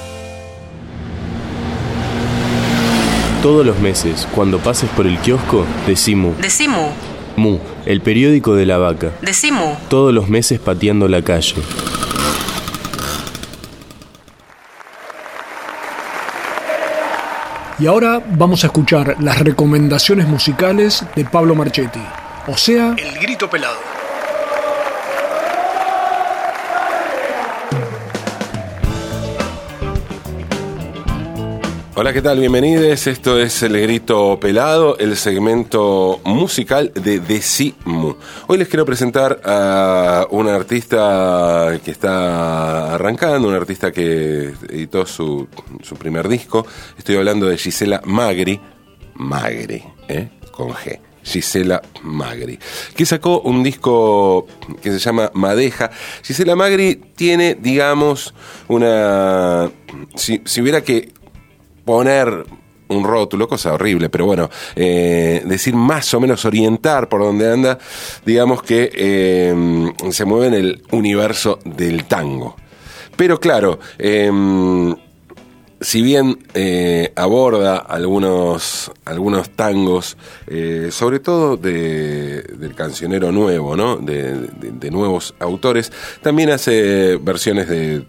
Todos 3.41 3.65
los 3.65 3.79
meses, 3.79 4.27
cuando 4.35 4.59
pases 4.59 4.87
por 4.91 5.07
el 5.07 5.17
kiosco, 5.17 5.65
decimos... 5.87 6.37
Decimos. 6.37 6.91
Mu, 7.35 7.57
el 7.87 8.01
periódico 8.01 8.53
de 8.53 8.67
la 8.67 8.77
vaca. 8.77 9.13
Decimos. 9.23 9.79
Todos 9.89 10.13
los 10.13 10.29
meses 10.29 10.59
pateando 10.59 11.07
la 11.07 11.23
calle. 11.23 11.55
Y 17.79 17.87
ahora 17.87 18.21
vamos 18.23 18.63
a 18.63 18.67
escuchar 18.67 19.15
las 19.19 19.39
recomendaciones 19.39 20.27
musicales 20.27 21.03
de 21.15 21.25
Pablo 21.25 21.55
Marchetti, 21.55 21.99
o 22.45 22.55
sea, 22.55 22.95
El 22.95 23.17
Grito 23.19 23.49
Pelado. 23.49 24.00
Hola, 31.93 32.13
¿qué 32.13 32.21
tal? 32.21 32.39
Bienvenidos. 32.39 33.05
Esto 33.05 33.37
es 33.37 33.61
El 33.63 33.77
Grito 33.77 34.39
Pelado, 34.39 34.97
el 34.97 35.17
segmento 35.17 36.21
musical 36.23 36.93
de 36.93 37.19
Decimu. 37.19 38.15
Hoy 38.47 38.57
les 38.59 38.69
quiero 38.69 38.85
presentar 38.85 39.41
a 39.43 40.25
una 40.31 40.55
artista 40.55 41.77
que 41.83 41.91
está 41.91 42.93
arrancando, 42.93 43.49
un 43.49 43.55
artista 43.55 43.91
que 43.91 44.53
editó 44.69 45.05
su, 45.05 45.49
su 45.81 45.97
primer 45.97 46.29
disco. 46.29 46.65
Estoy 46.97 47.17
hablando 47.17 47.47
de 47.47 47.57
Gisela 47.57 48.01
Magri. 48.05 48.57
Magri, 49.15 49.83
¿eh? 50.07 50.29
Con 50.49 50.69
G. 50.69 50.97
Gisela 51.23 51.81
Magri, 52.03 52.57
que 52.95 53.05
sacó 53.05 53.41
un 53.41 53.63
disco 53.63 54.47
que 54.81 54.91
se 54.91 54.99
llama 54.99 55.29
Madeja. 55.33 55.91
Gisela 56.23 56.55
Magri 56.55 56.95
tiene, 57.17 57.55
digamos, 57.55 58.33
una... 58.69 59.69
Si, 60.15 60.41
si 60.45 60.61
hubiera 60.61 60.81
que 60.81 61.11
poner 61.85 62.45
un 62.91 63.03
rótulo, 63.03 63.47
cosa 63.47 63.73
horrible, 63.73 64.09
pero 64.09 64.25
bueno, 64.25 64.49
eh, 64.75 65.41
decir 65.45 65.75
más 65.75 66.13
o 66.13 66.19
menos 66.19 66.45
orientar 66.45 67.09
por 67.09 67.21
donde 67.21 67.51
anda, 67.51 67.79
digamos 68.25 68.61
que 68.63 68.91
eh, 68.93 69.91
se 70.11 70.25
mueve 70.25 70.47
en 70.47 70.53
el 70.53 70.83
universo 70.91 71.59
del 71.63 72.05
tango. 72.05 72.55
Pero 73.15 73.39
claro, 73.39 73.79
eh, 73.97 74.31
si 75.79 76.01
bien 76.01 76.37
aborda 77.15 77.77
algunos, 77.77 78.91
algunos 79.05 79.49
tangos, 79.51 80.15
sobre 80.89 81.19
todo 81.19 81.57
de, 81.57 82.43
del 82.43 82.75
cancionero 82.75 83.31
nuevo, 83.31 83.75
¿no? 83.75 83.97
de 83.97 84.91
nuevos 84.91 85.33
autores, 85.39 85.91
también 86.21 86.51
hace 86.51 87.17
versiones 87.17 87.67
de 87.67 88.05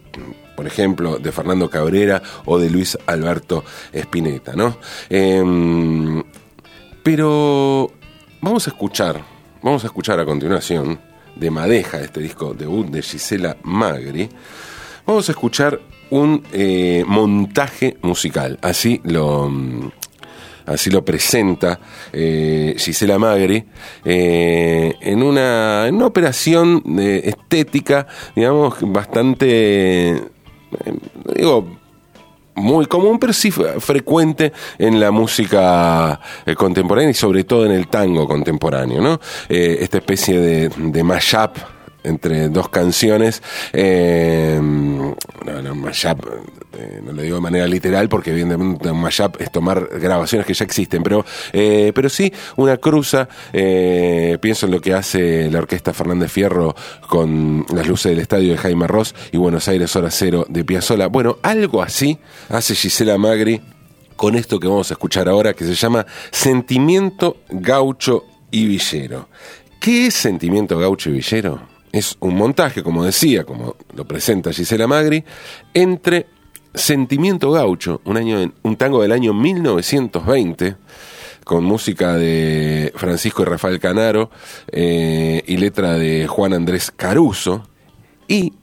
por 0.55 0.67
ejemplo, 0.67 1.19
de 1.19 1.31
Fernando 1.31 1.69
Cabrera 1.69 2.21
o 2.45 2.57
de 2.57 2.69
Luis 2.69 2.97
Alberto 3.05 3.63
Spinetta, 3.91 4.53
¿no? 4.53 4.77
Em, 5.09 6.23
pero 7.03 7.91
vamos 8.41 8.67
a 8.67 8.69
escuchar, 8.69 9.21
vamos 9.61 9.83
a 9.83 9.87
escuchar 9.87 10.19
a 10.19 10.25
continuación 10.25 10.99
de 11.35 11.51
Madeja, 11.51 11.99
este 11.99 12.19
disco 12.21 12.53
debut 12.53 12.87
de 12.87 13.01
Gisela 13.01 13.57
Magri, 13.63 14.29
vamos 15.05 15.27
a 15.27 15.31
escuchar 15.31 15.79
un 16.09 16.43
eh, 16.53 17.03
montaje 17.07 17.97
musical, 18.03 18.59
así 18.61 19.01
lo, 19.03 19.51
así 20.65 20.91
lo 20.91 21.03
presenta 21.03 21.79
eh, 22.11 22.75
Gisela 22.77 23.17
Magri, 23.17 23.65
eh, 24.05 24.93
en, 25.01 25.23
una, 25.23 25.87
en, 25.87 25.95
una, 25.95 26.05
operación 26.05 26.83
estética, 26.99 28.07
digamos, 28.35 28.75
bastante 28.81 30.21
digo, 31.35 31.67
muy 32.55 32.85
común, 32.85 33.19
pero 33.19 33.33
sí 33.33 33.51
frecuente 33.51 34.53
en 34.77 34.99
la 34.99 35.11
música 35.11 36.19
eh, 36.45 36.55
contemporánea 36.55 37.11
y 37.11 37.15
sobre 37.15 37.43
todo 37.43 37.65
en 37.65 37.71
el 37.71 37.87
tango 37.87 38.27
contemporáneo, 38.27 39.01
¿no? 39.01 39.19
Eh, 39.49 39.77
esta 39.81 39.97
especie 39.97 40.39
de, 40.39 40.69
de 40.69 41.03
mashup 41.03 41.57
entre 42.03 42.49
dos 42.49 42.69
canciones. 42.69 43.41
Eh, 43.71 44.59
no, 44.61 45.75
mashup, 45.75 46.25
eh, 46.77 47.01
no 47.03 47.13
lo 47.13 47.21
digo 47.21 47.35
de 47.35 47.41
manera 47.41 47.67
literal 47.67 48.09
porque 48.09 48.31
evidentemente 48.31 48.89
un 48.89 49.01
mashup 49.01 49.41
es 49.41 49.51
tomar 49.51 49.87
grabaciones 49.99 50.45
que 50.45 50.53
ya 50.53 50.65
existen, 50.65 51.03
pero, 51.03 51.25
eh, 51.51 51.91
pero 51.93 52.09
sí 52.09 52.31
una 52.57 52.77
cruza. 52.77 53.27
Pienso 53.51 54.65
en 54.65 54.71
lo 54.71 54.81
que 54.81 54.93
hace 54.93 55.49
la 55.49 55.59
orquesta 55.59 55.93
Fernández 55.93 56.31
Fierro 56.31 56.75
con 57.07 57.65
las 57.73 57.87
luces 57.87 58.11
del 58.11 58.19
estadio 58.19 58.51
de 58.51 58.57
Jaime 58.57 58.87
Ross 58.87 59.15
y 59.31 59.37
Buenos 59.37 59.67
Aires 59.67 59.95
Hora 59.95 60.11
Cero 60.11 60.45
de 60.49 60.63
Piazzola. 60.63 61.07
Bueno, 61.07 61.37
algo 61.41 61.81
así 61.81 62.17
hace 62.49 62.75
Gisela 62.75 63.17
Magri 63.17 63.61
con 64.15 64.35
esto 64.35 64.59
que 64.59 64.67
vamos 64.67 64.89
a 64.91 64.93
escuchar 64.93 65.27
ahora 65.27 65.53
que 65.53 65.65
se 65.65 65.75
llama 65.75 66.05
Sentimiento 66.31 67.37
Gaucho 67.49 68.25
y 68.51 68.65
Villero. 68.67 69.27
¿Qué 69.79 70.07
es 70.07 70.13
Sentimiento 70.13 70.77
Gaucho 70.77 71.09
y 71.09 71.13
Villero? 71.13 71.72
Es 71.93 72.17
un 72.19 72.35
montaje, 72.35 72.81
como 72.81 73.05
decía, 73.05 73.45
como 73.45 73.75
lo 73.95 74.05
presenta 74.05 74.51
Gisela 74.51 74.87
Magri, 74.87 75.23
entre 75.75 76.25
Sentimiento 76.73 77.51
Gaucho, 77.51 78.01
un, 78.03 78.75
tango 78.77 79.03
del 79.03 79.11
año 79.11 79.31
1920, 79.31 80.75
con 81.43 81.63
música 81.63 82.15
de 82.15 82.91
Francisco 82.95 83.43
y 83.43 83.45
Rafael 83.45 83.79
Canaro 83.79 84.31
eh, 84.71 85.43
y 85.45 85.57
letra 85.57 85.93
de 85.93 86.25
Juan 86.25 86.53
Andrés 86.53 86.89
Caruso, 86.89 87.69
y 88.27 88.53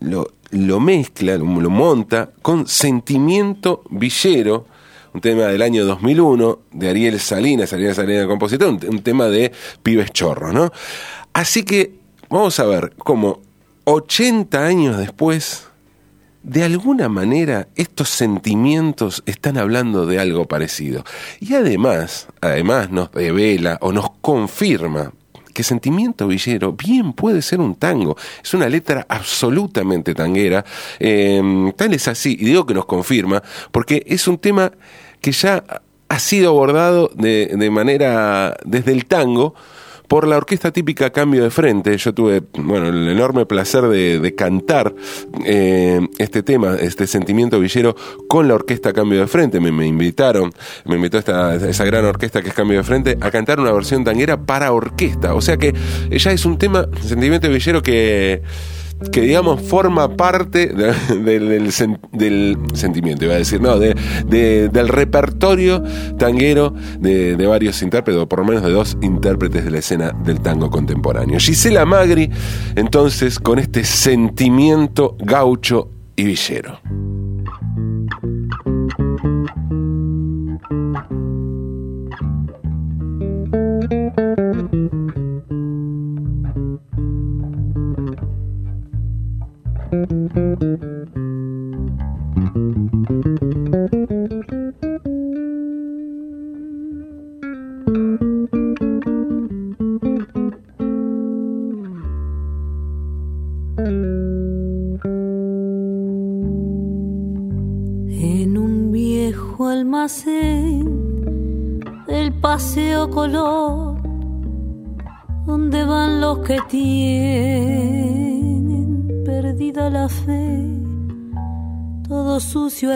lo, 0.00 0.32
lo 0.50 0.80
mezcla, 0.80 1.36
lo, 1.36 1.44
monta 1.46 2.32
con 2.42 2.66
Sentimiento 2.66 3.84
Villero, 3.88 4.66
un 5.12 5.20
tema 5.20 5.44
del 5.44 5.62
año 5.62 5.84
2001 5.84 6.58
de 6.72 6.88
Ariel 6.88 7.20
Salinas, 7.20 7.72
Ariel 7.72 7.94
Salinas 7.94 8.22
el 8.22 8.28
compositor, 8.28 8.68
un, 8.68 8.80
un 8.88 8.98
tema 9.00 9.28
de 9.28 9.52
Pibes 9.84 10.10
Chorros, 10.10 10.52
¿no? 10.52 10.72
Así 11.32 11.62
que 11.62 12.03
Vamos 12.30 12.58
a 12.58 12.64
ver 12.64 12.94
cómo 12.98 13.40
80 13.84 14.64
años 14.64 14.98
después, 14.98 15.68
de 16.42 16.64
alguna 16.64 17.08
manera 17.08 17.68
estos 17.76 18.08
sentimientos 18.08 19.22
están 19.26 19.58
hablando 19.58 20.06
de 20.06 20.18
algo 20.18 20.46
parecido. 20.46 21.04
Y 21.40 21.54
además, 21.54 22.28
además 22.40 22.90
nos 22.90 23.12
revela 23.12 23.78
o 23.80 23.92
nos 23.92 24.10
confirma 24.20 25.12
que 25.52 25.62
Sentimiento 25.62 26.26
Villero 26.26 26.72
bien 26.72 27.12
puede 27.12 27.40
ser 27.40 27.60
un 27.60 27.76
tango. 27.76 28.16
Es 28.42 28.52
una 28.54 28.68
letra 28.68 29.06
absolutamente 29.08 30.14
tanguera. 30.14 30.64
Eh, 30.98 31.72
tal 31.76 31.94
es 31.94 32.08
así, 32.08 32.36
y 32.38 32.46
digo 32.46 32.66
que 32.66 32.74
nos 32.74 32.86
confirma, 32.86 33.42
porque 33.70 34.02
es 34.06 34.26
un 34.26 34.38
tema 34.38 34.72
que 35.20 35.30
ya 35.30 35.62
ha 36.08 36.18
sido 36.18 36.50
abordado 36.50 37.10
de, 37.14 37.54
de 37.56 37.70
manera 37.70 38.56
desde 38.64 38.92
el 38.92 39.06
tango 39.06 39.54
por 40.08 40.26
la 40.26 40.36
orquesta 40.36 40.72
típica 40.72 41.10
Cambio 41.10 41.42
de 41.42 41.50
Frente. 41.50 41.96
Yo 41.96 42.14
tuve, 42.14 42.42
bueno, 42.54 42.88
el 42.88 43.08
enorme 43.08 43.46
placer 43.46 43.84
de, 43.84 44.20
de 44.20 44.34
cantar 44.34 44.94
eh, 45.44 46.00
este 46.18 46.42
tema, 46.42 46.76
este 46.80 47.06
sentimiento 47.06 47.58
villero, 47.60 47.96
con 48.28 48.48
la 48.48 48.54
orquesta 48.54 48.92
Cambio 48.92 49.20
de 49.20 49.26
Frente. 49.26 49.60
Me, 49.60 49.72
me 49.72 49.86
invitaron, 49.86 50.52
me 50.84 50.96
invitó 50.96 51.18
esta, 51.18 51.54
esa 51.54 51.84
gran 51.84 52.04
orquesta 52.04 52.42
que 52.42 52.48
es 52.48 52.54
Cambio 52.54 52.78
de 52.78 52.84
Frente, 52.84 53.18
a 53.20 53.30
cantar 53.30 53.60
una 53.60 53.72
versión 53.72 54.04
tanguera 54.04 54.40
para 54.40 54.72
orquesta. 54.72 55.34
O 55.34 55.40
sea 55.40 55.56
que 55.56 55.74
ya 56.10 56.32
es 56.32 56.44
un 56.44 56.58
tema, 56.58 56.86
sentimiento 57.00 57.48
villero, 57.48 57.82
que 57.82 58.42
que 59.12 59.20
digamos 59.22 59.60
forma 59.62 60.16
parte 60.16 60.66
de- 60.68 60.94
del, 61.22 61.48
del 61.48 61.66
sen- 61.68 61.98
del 62.12 62.56
sentimiento, 62.74 63.24
iba 63.24 63.34
a 63.34 63.38
decir, 63.38 63.60
no, 63.60 63.78
de, 63.78 63.94
de- 64.26 64.68
del 64.68 64.88
repertorio 64.88 65.82
tanguero 66.18 66.74
de 67.00 67.46
varios 67.46 67.80
intérpretes, 67.82 68.20
o 68.22 68.28
por 68.28 68.40
lo 68.40 68.44
menos 68.44 68.62
de 68.62 68.70
dos 68.70 68.96
intérpretes 69.02 69.64
de 69.64 69.70
la 69.70 69.78
escena 69.78 70.12
del 70.24 70.40
tango 70.40 70.70
contemporáneo. 70.70 71.38
Gisela 71.38 71.84
Magri, 71.84 72.30
entonces, 72.76 73.38
con 73.38 73.58
este 73.58 73.84
sentimiento 73.84 75.16
gaucho 75.20 75.90
y 76.16 76.24
villero. 76.24 76.80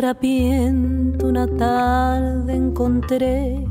Harapiento, 0.08 1.28
una 1.28 1.46
tarde 1.46 2.54
encontré 2.54 3.62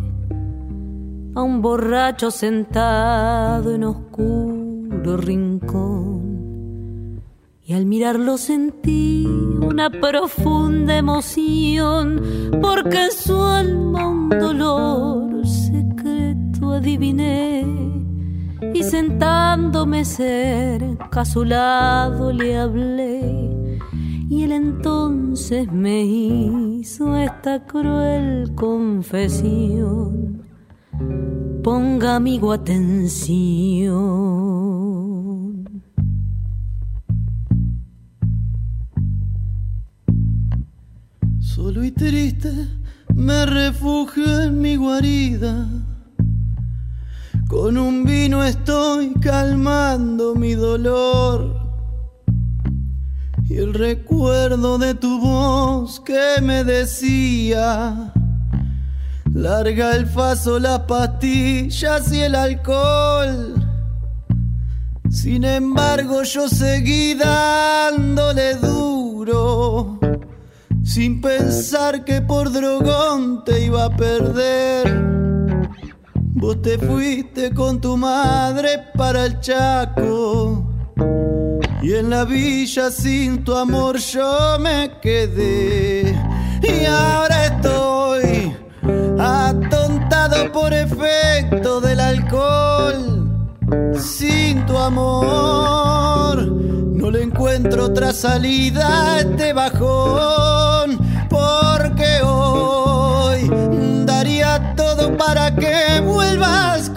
a 1.33 1.41
un 1.41 1.63
borracho 1.63 2.29
sentado 2.29 3.73
en 3.73 3.83
oscuro 3.83 5.17
rincón. 5.17 7.23
Y 7.63 7.73
al 7.73 7.87
mirarlo 7.87 8.37
sentí 8.37 9.25
una 9.25 9.89
profunda 9.89 10.95
emoción, 10.95 12.21
porque 12.61 13.05
en 13.05 13.11
su 13.11 13.41
alma 13.41 14.07
un 14.07 14.29
dolor 14.29 15.47
secreto 15.47 16.71
adiviné. 16.71 17.65
Y 18.75 18.83
sentándome 18.83 20.05
cerca 20.05 21.21
a 21.21 21.25
su 21.25 21.43
lado 21.43 22.31
le 22.31 22.59
hablé, 22.59 23.36
y 24.29 24.43
él 24.43 24.51
entonces 24.51 25.71
me 25.71 26.03
hizo 26.03 27.15
esta 27.15 27.65
cruel 27.65 28.53
confesión. 28.55 30.41
Ponga 31.63 32.15
amigo 32.17 32.51
atención. 32.51 33.97
Solo 41.39 41.83
y 41.83 41.91
triste 41.91 42.51
me 43.15 43.45
refugio 43.45 44.41
en 44.41 44.59
mi 44.61 44.75
guarida. 44.75 45.67
Con 47.47 47.77
un 47.77 48.03
vino 48.03 48.43
estoy 48.43 49.13
calmando 49.21 50.35
mi 50.35 50.53
dolor. 50.53 51.66
El 53.57 53.73
recuerdo 53.73 54.77
de 54.77 54.93
tu 54.93 55.19
voz 55.19 55.99
que 56.01 56.39
me 56.43 56.63
decía, 56.63 58.13
larga 59.33 59.95
el 59.95 60.05
faso, 60.05 60.59
las 60.59 60.81
pastillas 60.81 62.13
y 62.13 62.21
el 62.21 62.35
alcohol. 62.35 63.55
Sin 65.09 65.43
embargo 65.43 66.21
yo 66.21 66.47
seguí 66.47 67.15
dándole 67.15 68.53
duro 68.57 69.99
sin 70.83 71.19
pensar 71.19 72.05
que 72.05 72.21
por 72.21 72.51
drogón 72.51 73.43
te 73.43 73.65
iba 73.65 73.85
a 73.85 73.89
perder. 73.89 74.85
Vos 76.15 76.61
te 76.61 76.77
fuiste 76.77 77.51
con 77.55 77.81
tu 77.81 77.97
madre 77.97 78.83
para 78.95 79.25
el 79.25 79.39
Chaco. 79.39 80.66
Y 81.81 81.93
en 81.93 82.09
la 82.09 82.25
villa 82.25 82.89
sin 82.89 83.43
tu 83.43 83.55
amor 83.55 83.97
yo 83.97 84.57
me 84.59 84.91
quedé. 85.01 86.15
Y 86.63 86.85
ahora 86.85 87.45
estoy 87.45 88.55
atontado 89.19 90.51
por 90.51 90.73
efecto 90.73 91.79
del 91.79 91.99
alcohol. 91.99 93.29
Sin 93.99 94.65
tu 94.65 94.77
amor 94.77 96.45
no 96.47 97.11
le 97.11 97.23
encuentro 97.23 97.85
otra 97.85 98.11
salida 98.11 99.13
a 99.13 99.19
este 99.19 99.53
bajón. 99.53 100.97
Porque 101.29 102.21
hoy 102.23 103.51
daría 104.05 104.73
todo 104.75 105.15
para 105.15 105.55
que 105.55 106.01
vuelvas 106.01 106.89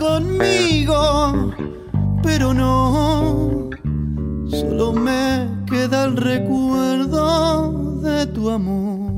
el 6.10 6.16
recuerdo 6.16 8.00
de 8.00 8.26
tu 8.26 8.50
amor. 8.50 9.10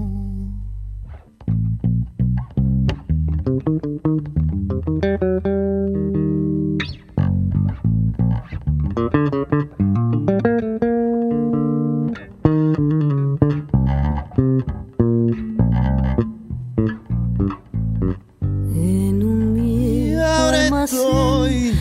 En 18.75 19.23
un 19.23 19.55
viejo 19.55 20.23
ahora 20.23 20.65
almacén 20.65 20.99
estoy 20.99 21.73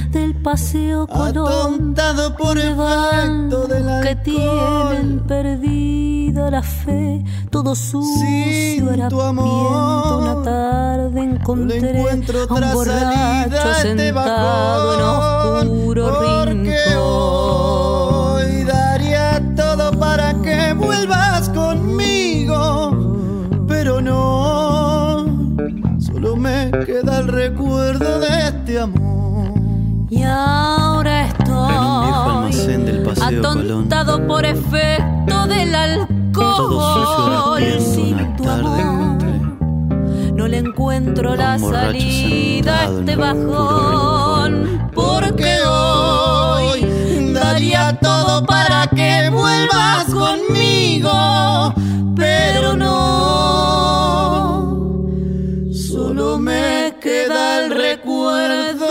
paseo 0.43 1.08
colón 1.08 1.47
Atontado 1.47 2.36
por 2.36 2.58
van 2.75 3.45
efecto 3.47 3.67
del 3.67 3.84
que 4.01 4.10
alcohol. 4.10 4.89
tienen 4.89 5.19
perdida 5.27 6.51
la 6.51 6.63
fe, 6.63 7.23
todo 7.49 7.75
sucio 7.75 8.84
tu 8.84 8.89
harapiento. 8.89 9.21
amor, 9.21 10.21
Una 10.21 10.43
tarde 10.43 11.21
encontré 11.23 12.01
a 12.49 12.54
un 12.54 12.73
borracho 12.73 13.69
este 13.71 13.82
sentado 13.82 15.62
en 15.62 15.67
oscuro 15.69 16.06
porque 16.19 16.45
rincón. 16.51 16.97
hoy 16.97 18.63
daría 18.63 19.41
todo 19.56 19.91
para 19.99 20.34
que 20.41 20.73
vuelvas 20.73 21.49
conmigo, 21.49 22.91
pero 23.67 24.01
no, 24.01 25.25
solo 25.99 26.36
me 26.36 26.71
queda 26.86 27.19
el 27.19 27.27
recuerdo 27.27 28.19
de 28.19 28.47
este 28.47 28.80
amor. 28.80 29.51
Y 30.12 30.24
ahora 30.24 31.21
En 31.30 31.52
un 31.54 32.02
viejo 32.02 32.30
almacén 32.30 32.86
del 32.86 32.97
estoy 32.97 33.15
Paseo 33.15 33.41
Colón. 33.41 33.60
atontado 33.62 34.28
por 34.28 34.43
efecto 34.45 35.47
del 35.47 35.74
Todo 36.34 36.82
sucio 36.93 37.26
alcohol. 37.26 37.63
harapiento, 37.63 37.91
Sin 37.95 38.13
una 38.15 38.36
tu 38.36 38.43
tarde 38.43 38.82
encontré 38.82 39.32
no 40.36 40.47
le 40.50 40.58
encuentro 40.58 41.36
la 41.36 41.58
salida 41.58 42.80
a 42.82 42.84
este 42.86 43.12
en 43.13 43.19
bajón. 43.19 44.89
Porque 44.93 45.60
hoy 45.65 47.32
daría 47.34 47.97
todo 48.00 48.45
para 48.45 48.88
que 48.88 49.30
vuelvas 49.30 50.06
conmigo. 50.13 51.74
Pero 52.17 52.76
no, 52.76 52.91
solo 55.71 56.38
me 56.38 56.97
queda 57.00 57.63
el 57.63 57.71
recuerdo 57.71 58.88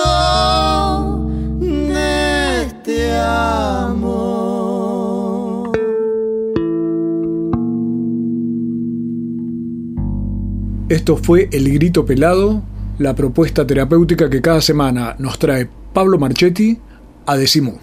Esto 11.01 11.17
fue 11.17 11.49
El 11.51 11.73
Grito 11.73 12.05
Pelado, 12.05 12.63
la 12.99 13.15
propuesta 13.15 13.67
terapéutica 13.67 14.29
que 14.29 14.43
cada 14.43 14.61
semana 14.61 15.17
nos 15.19 15.39
trae 15.39 15.67
Pablo 15.95 16.19
Marchetti 16.19 16.79
a 17.25 17.39
Decimu. 17.39 17.79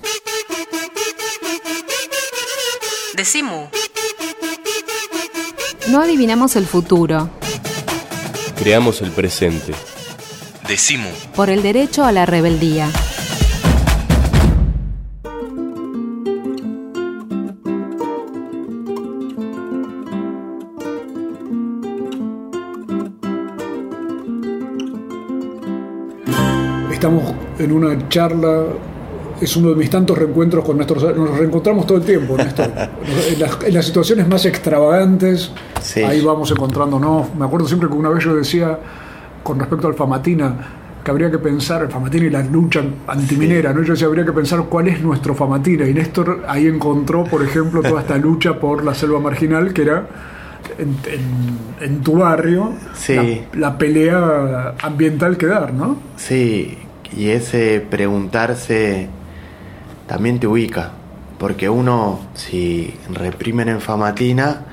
Decimu. 3.15 3.69
No 5.89 5.99
adivinamos 5.99 6.55
el 6.57 6.67
futuro. 6.67 7.31
Creamos 8.55 9.01
el 9.01 9.09
presente. 9.09 9.73
Decimu. 10.67 11.09
Por 11.35 11.49
el 11.49 11.63
derecho 11.63 12.05
a 12.05 12.11
la 12.11 12.27
rebeldía. 12.27 12.87
En 27.59 27.71
una 27.71 28.07
charla, 28.09 28.63
es 29.41 29.55
uno 29.55 29.69
de 29.69 29.75
mis 29.75 29.89
tantos 29.89 30.17
reencuentros 30.17 30.63
con 30.65 30.77
Néstor. 30.77 31.15
Nos 31.15 31.37
reencontramos 31.37 31.85
todo 31.85 31.97
el 31.99 32.03
tiempo, 32.03 32.35
Néstor. 32.37 32.69
en, 33.31 33.39
las, 33.39 33.57
en 33.63 33.73
las 33.73 33.85
situaciones 33.85 34.27
más 34.27 34.45
extravagantes, 34.45 35.51
Sí. 35.81 36.01
ahí 36.01 36.21
vamos 36.21 36.51
encontrándonos. 36.51 37.33
Me 37.35 37.45
acuerdo 37.45 37.67
siempre 37.67 37.87
que 37.89 37.95
una 37.95 38.09
vez 38.09 38.23
yo 38.23 38.35
decía, 38.35 38.77
con 39.43 39.59
respecto 39.59 39.87
al 39.87 39.93
Famatina, 39.93 40.53
que 41.03 41.11
habría 41.11 41.31
que 41.31 41.37
pensar, 41.37 41.83
el 41.83 41.87
Famatina 41.89 42.25
y 42.25 42.29
la 42.29 42.43
lucha 42.43 42.83
antiminera, 43.07 43.71
¿no? 43.73 43.81
Yo 43.83 43.93
decía, 43.93 44.07
habría 44.07 44.25
que 44.25 44.33
pensar 44.33 44.63
cuál 44.65 44.87
es 44.89 45.01
nuestro 45.01 45.33
Famatina. 45.35 45.87
Y 45.87 45.93
Néstor 45.93 46.43
ahí 46.47 46.67
encontró, 46.67 47.23
por 47.23 47.41
ejemplo, 47.43 47.81
toda 47.81 48.01
esta 48.01 48.17
lucha 48.17 48.59
por 48.59 48.83
la 48.83 48.93
selva 48.93 49.19
marginal, 49.19 49.71
que 49.71 49.83
era 49.83 50.05
en, 50.77 50.89
en- 51.11 51.85
en 51.85 52.01
tu 52.01 52.17
barrio 52.17 52.71
Sí. 52.95 53.15
la, 53.53 53.69
la 53.69 53.77
pelea 53.77 54.73
ambiental 54.81 55.37
que 55.37 55.45
dar, 55.45 55.73
¿no? 55.73 55.97
Sí, 56.17 56.77
y 57.15 57.29
ese 57.29 57.79
preguntarse 57.79 59.09
también 60.07 60.39
te 60.39 60.47
ubica, 60.47 60.91
porque 61.37 61.69
uno, 61.69 62.19
si 62.33 62.93
reprimen 63.09 63.69
en 63.69 63.81
Famatina, 63.81 64.65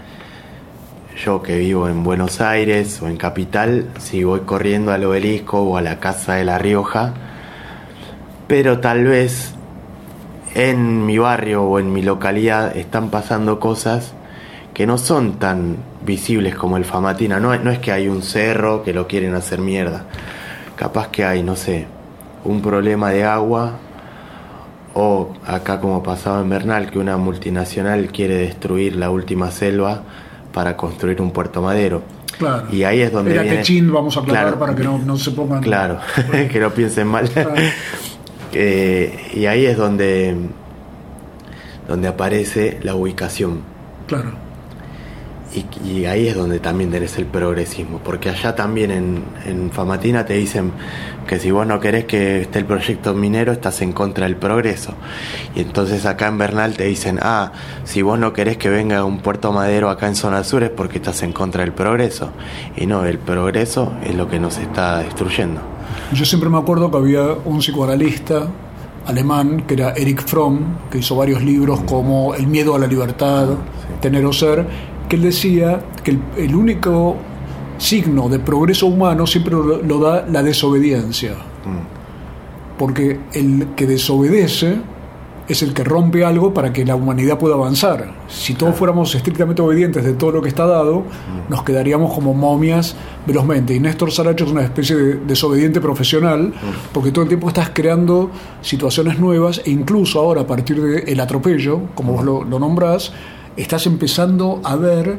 yo 1.22 1.42
que 1.42 1.58
vivo 1.58 1.88
en 1.88 2.02
Buenos 2.02 2.40
Aires 2.40 3.00
o 3.02 3.08
en 3.08 3.16
Capital, 3.16 3.88
si 3.98 4.24
voy 4.24 4.40
corriendo 4.40 4.92
al 4.92 5.04
obelisco 5.04 5.62
o 5.62 5.76
a 5.76 5.82
la 5.82 6.00
Casa 6.00 6.34
de 6.34 6.44
La 6.44 6.58
Rioja, 6.58 7.14
pero 8.48 8.80
tal 8.80 9.04
vez 9.04 9.54
en 10.54 11.06
mi 11.06 11.18
barrio 11.18 11.64
o 11.64 11.78
en 11.78 11.92
mi 11.92 12.02
localidad 12.02 12.76
están 12.76 13.10
pasando 13.10 13.58
cosas 13.58 14.14
que 14.72 14.86
no 14.86 14.98
son 14.98 15.38
tan 15.38 15.76
visibles 16.04 16.54
como 16.54 16.76
el 16.76 16.84
Famatina. 16.84 17.38
No, 17.40 17.52
es 17.52 17.78
que 17.78 17.92
hay 17.92 18.08
un 18.08 18.22
cerro 18.22 18.82
que 18.82 18.92
lo 18.92 19.06
quieren 19.06 19.34
hacer 19.34 19.60
mierda. 19.60 20.04
Capaz 20.76 21.08
que 21.08 21.24
hay, 21.24 21.42
no 21.42 21.56
sé, 21.56 21.86
un 22.44 22.60
problema 22.62 23.10
de 23.10 23.24
agua 23.24 23.72
o 24.94 25.32
acá 25.46 25.80
como 25.80 26.02
pasaba 26.02 26.40
en 26.40 26.48
Bernal, 26.50 26.90
que 26.90 26.98
una 26.98 27.16
multinacional 27.16 28.08
quiere 28.12 28.36
destruir 28.36 28.96
la 28.96 29.10
última 29.10 29.50
selva 29.50 30.02
para 30.52 30.76
construir 30.76 31.20
un 31.20 31.30
puerto 31.32 31.60
madero. 31.62 32.02
Claro. 32.38 32.66
Y 32.72 32.82
ahí 32.84 33.00
es 33.00 33.12
donde 33.12 33.32
Era 33.32 33.42
viene- 33.42 33.56
Techín, 33.58 33.92
vamos 33.92 34.16
a 34.16 34.20
aclarar 34.20 34.44
Claro. 34.44 34.58
para 34.58 34.74
que 34.74 34.82
no, 34.84 34.98
no 34.98 35.16
se 35.16 35.30
pongan. 35.32 35.62
Claro, 35.62 35.98
que 36.52 36.60
no 36.60 36.70
piensen 36.70 37.08
mal. 37.08 37.28
Claro. 37.30 37.54
Eh, 38.56 39.32
y 39.34 39.46
ahí 39.46 39.66
es 39.66 39.76
donde, 39.76 40.36
donde 41.88 42.06
aparece 42.06 42.78
la 42.84 42.94
ubicación. 42.94 43.62
Claro. 44.06 44.30
Y, 45.54 45.88
y 45.88 46.06
ahí 46.06 46.26
es 46.26 46.34
donde 46.34 46.58
también 46.58 46.90
tenés 46.90 47.16
el 47.16 47.26
progresismo, 47.26 47.98
porque 47.98 48.28
allá 48.28 48.56
también 48.56 48.90
en, 48.90 49.22
en 49.46 49.70
Famatina 49.70 50.26
te 50.26 50.34
dicen 50.34 50.72
que 51.28 51.38
si 51.38 51.50
vos 51.50 51.66
no 51.66 51.80
querés 51.80 52.04
que 52.04 52.42
esté 52.42 52.58
el 52.58 52.64
proyecto 52.64 53.14
minero, 53.14 53.52
estás 53.52 53.80
en 53.80 53.92
contra 53.92 54.26
del 54.26 54.36
progreso. 54.36 54.94
Y 55.54 55.60
entonces 55.60 56.06
acá 56.06 56.28
en 56.28 56.38
Bernal 56.38 56.76
te 56.76 56.84
dicen, 56.84 57.18
ah, 57.22 57.52
si 57.84 58.02
vos 58.02 58.18
no 58.18 58.32
querés 58.32 58.56
que 58.56 58.68
venga 58.68 59.04
un 59.04 59.20
puerto 59.20 59.52
madero 59.52 59.90
acá 59.90 60.08
en 60.08 60.16
zona 60.16 60.44
sur 60.44 60.62
es 60.62 60.70
porque 60.70 60.98
estás 60.98 61.22
en 61.22 61.32
contra 61.32 61.62
del 61.62 61.72
progreso. 61.72 62.30
Y 62.76 62.86
no, 62.86 63.04
el 63.04 63.18
progreso 63.18 63.92
es 64.04 64.14
lo 64.14 64.28
que 64.28 64.38
nos 64.38 64.58
está 64.58 64.98
destruyendo. 64.98 65.60
Yo 66.12 66.24
siempre 66.24 66.50
me 66.50 66.58
acuerdo 66.58 66.90
que 66.90 66.96
había 66.96 67.22
un 67.44 67.58
psicoanalista 67.58 68.48
alemán 69.06 69.64
que 69.66 69.74
era 69.74 69.90
Eric 69.92 70.24
Fromm, 70.26 70.60
que 70.90 70.98
hizo 70.98 71.16
varios 71.16 71.42
libros 71.42 71.80
como 71.82 72.34
El 72.34 72.46
miedo 72.46 72.74
a 72.74 72.78
la 72.78 72.86
libertad, 72.86 73.48
Tener 74.00 74.24
o 74.24 74.32
Ser, 74.32 74.66
que 75.08 75.16
él 75.16 75.22
decía 75.22 75.84
que 76.02 76.12
el, 76.12 76.20
el 76.36 76.54
único 76.54 77.16
signo 77.78 78.28
de 78.28 78.38
progreso 78.38 78.86
humano 78.86 79.26
siempre 79.26 79.54
lo, 79.54 79.82
lo 79.82 79.98
da 79.98 80.26
la 80.26 80.42
desobediencia. 80.42 81.34
Porque 82.78 83.20
el 83.32 83.68
que 83.76 83.86
desobedece 83.86 84.78
es 85.46 85.62
el 85.62 85.74
que 85.74 85.84
rompe 85.84 86.24
algo 86.24 86.54
para 86.54 86.72
que 86.72 86.84
la 86.84 86.96
humanidad 86.96 87.38
pueda 87.38 87.54
avanzar. 87.54 88.14
Si 88.28 88.54
todos 88.54 88.74
fuéramos 88.74 89.14
estrictamente 89.14 89.60
obedientes 89.60 90.02
de 90.02 90.14
todo 90.14 90.32
lo 90.32 90.42
que 90.42 90.48
está 90.48 90.66
dado, 90.66 91.04
nos 91.48 91.62
quedaríamos 91.62 92.14
como 92.14 92.32
momias 92.32 92.96
velozmente. 93.26 93.74
Y 93.74 93.80
Néstor 93.80 94.10
Saracho 94.10 94.44
es 94.44 94.50
una 94.50 94.62
especie 94.62 94.96
de 94.96 95.14
desobediente 95.16 95.80
profesional, 95.80 96.52
porque 96.92 97.12
todo 97.12 97.22
el 97.22 97.28
tiempo 97.28 97.48
estás 97.48 97.70
creando 97.74 98.30
situaciones 98.62 99.18
nuevas 99.18 99.60
e 99.64 99.70
incluso 99.70 100.18
ahora 100.18 100.42
a 100.42 100.46
partir 100.46 100.80
del 100.80 101.20
atropello, 101.20 101.82
como 101.94 102.14
vos 102.14 102.24
lo, 102.24 102.42
lo 102.44 102.58
nombrás, 102.58 103.12
estás 103.56 103.86
empezando 103.86 104.60
a 104.64 104.76
ver 104.76 105.18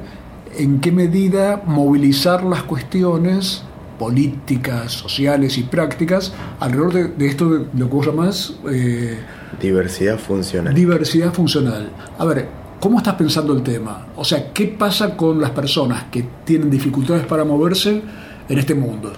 en 0.58 0.80
qué 0.80 0.92
medida 0.92 1.62
movilizar 1.66 2.44
las 2.44 2.64
cuestiones 2.64 3.64
políticas, 4.00 4.92
sociales 4.92 5.58
y 5.58 5.64
prácticas 5.64 6.34
alrededor 6.60 6.94
de, 6.94 7.08
de 7.10 7.28
esto 7.28 7.50
de 7.50 7.66
lo 7.78 7.88
que 7.90 7.96
vos 7.96 8.06
llamás 8.06 8.54
eh, 8.72 9.18
Diversidad 9.62 10.18
funcional. 10.20 10.74
diversidad 10.74 11.32
funcional. 11.34 11.90
A 12.18 12.26
ver, 12.26 12.48
¿cómo 12.80 12.98
estás 12.98 13.16
pensando 13.16 13.54
el 13.54 13.64
tema? 13.64 14.08
O 14.18 14.26
sea, 14.26 14.52
¿qué 14.54 14.68
pasa 14.68 15.16
con 15.16 15.40
las 15.40 15.52
personas 15.52 16.06
que 16.12 16.26
tienen 16.44 16.70
dificultades 16.70 17.26
para 17.26 17.46
moverse 17.46 18.02
en 18.50 18.60
este 18.60 18.76
mundo? 18.76 19.14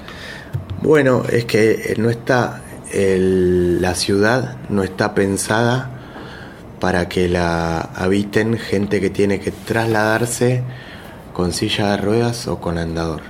Bueno, 0.84 1.23
es 1.32 1.45
que 1.45 1.95
no 1.97 2.10
está 2.12 2.62
el- 2.93 3.82
la 3.82 3.95
ciudad 3.95 4.58
no 4.69 4.84
está 4.84 5.15
pensada 5.15 5.96
para 6.79 7.09
que 7.09 7.27
la 7.27 7.79
habiten 7.95 8.57
gente 8.57 9.01
que 9.01 9.09
tiene 9.09 9.39
que 9.39 9.51
trasladarse 9.51 10.63
con 11.33 11.51
silla 11.53 11.91
de 11.91 11.97
ruedas 11.97 12.47
o 12.47 12.59
con 12.59 12.77
andador. 12.77 13.21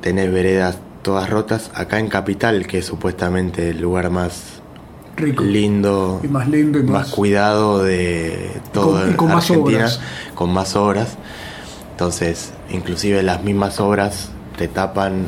Tenés 0.00 0.30
veredas 0.32 0.78
todas 1.02 1.28
rotas 1.30 1.70
acá 1.74 1.98
en 1.98 2.08
Capital, 2.08 2.66
que 2.66 2.78
es 2.78 2.86
supuestamente 2.86 3.70
el 3.70 3.80
lugar 3.80 4.10
más 4.10 4.60
Rico. 5.16 5.42
lindo 5.44 6.20
Y 6.22 6.28
más 6.28 6.48
lindo 6.48 6.78
y 6.78 6.82
más- 6.82 7.10
cuidado 7.10 7.82
de 7.82 8.50
toda 8.72 9.02
con- 9.02 9.10
y 9.10 9.14
con 9.14 9.28
más 9.28 9.50
Argentina, 9.50 9.78
obras. 9.78 10.00
con 10.34 10.52
más 10.52 10.76
obras. 10.76 11.16
Entonces, 11.92 12.52
inclusive 12.70 13.22
las 13.22 13.42
mismas 13.44 13.80
obras 13.80 14.30
te 14.56 14.66
tapan 14.68 15.26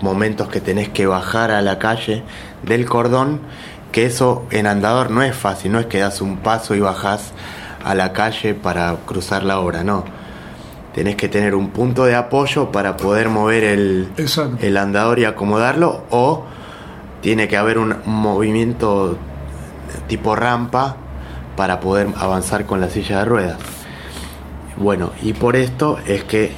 momentos 0.00 0.48
que 0.48 0.60
tenés 0.60 0.88
que 0.88 1.06
bajar 1.06 1.50
a 1.50 1.62
la 1.62 1.78
calle 1.78 2.22
del 2.62 2.84
cordón, 2.86 3.40
que 3.92 4.06
eso 4.06 4.46
en 4.50 4.66
andador 4.66 5.10
no 5.10 5.22
es 5.22 5.34
fácil, 5.34 5.72
no 5.72 5.80
es 5.80 5.86
que 5.86 5.98
das 5.98 6.20
un 6.20 6.38
paso 6.38 6.74
y 6.74 6.80
bajás 6.80 7.32
a 7.84 7.94
la 7.94 8.12
calle 8.12 8.54
para 8.54 8.94
cruzar 9.06 9.44
la 9.44 9.60
obra, 9.60 9.84
no. 9.84 10.04
Tenés 10.94 11.16
que 11.16 11.28
tener 11.28 11.54
un 11.54 11.70
punto 11.70 12.04
de 12.04 12.14
apoyo 12.14 12.72
para 12.72 12.96
poder 12.96 13.28
mover 13.28 13.64
el, 13.64 14.08
el 14.60 14.76
andador 14.76 15.18
y 15.18 15.24
acomodarlo 15.24 16.04
o 16.10 16.44
tiene 17.20 17.48
que 17.48 17.56
haber 17.56 17.78
un 17.78 17.96
movimiento 18.04 19.16
tipo 20.06 20.34
rampa 20.34 20.96
para 21.56 21.80
poder 21.80 22.08
avanzar 22.16 22.66
con 22.66 22.80
la 22.80 22.88
silla 22.88 23.20
de 23.20 23.24
ruedas. 23.24 23.58
Bueno, 24.76 25.10
y 25.22 25.32
por 25.32 25.56
esto 25.56 25.98
es 26.06 26.24
que 26.24 26.52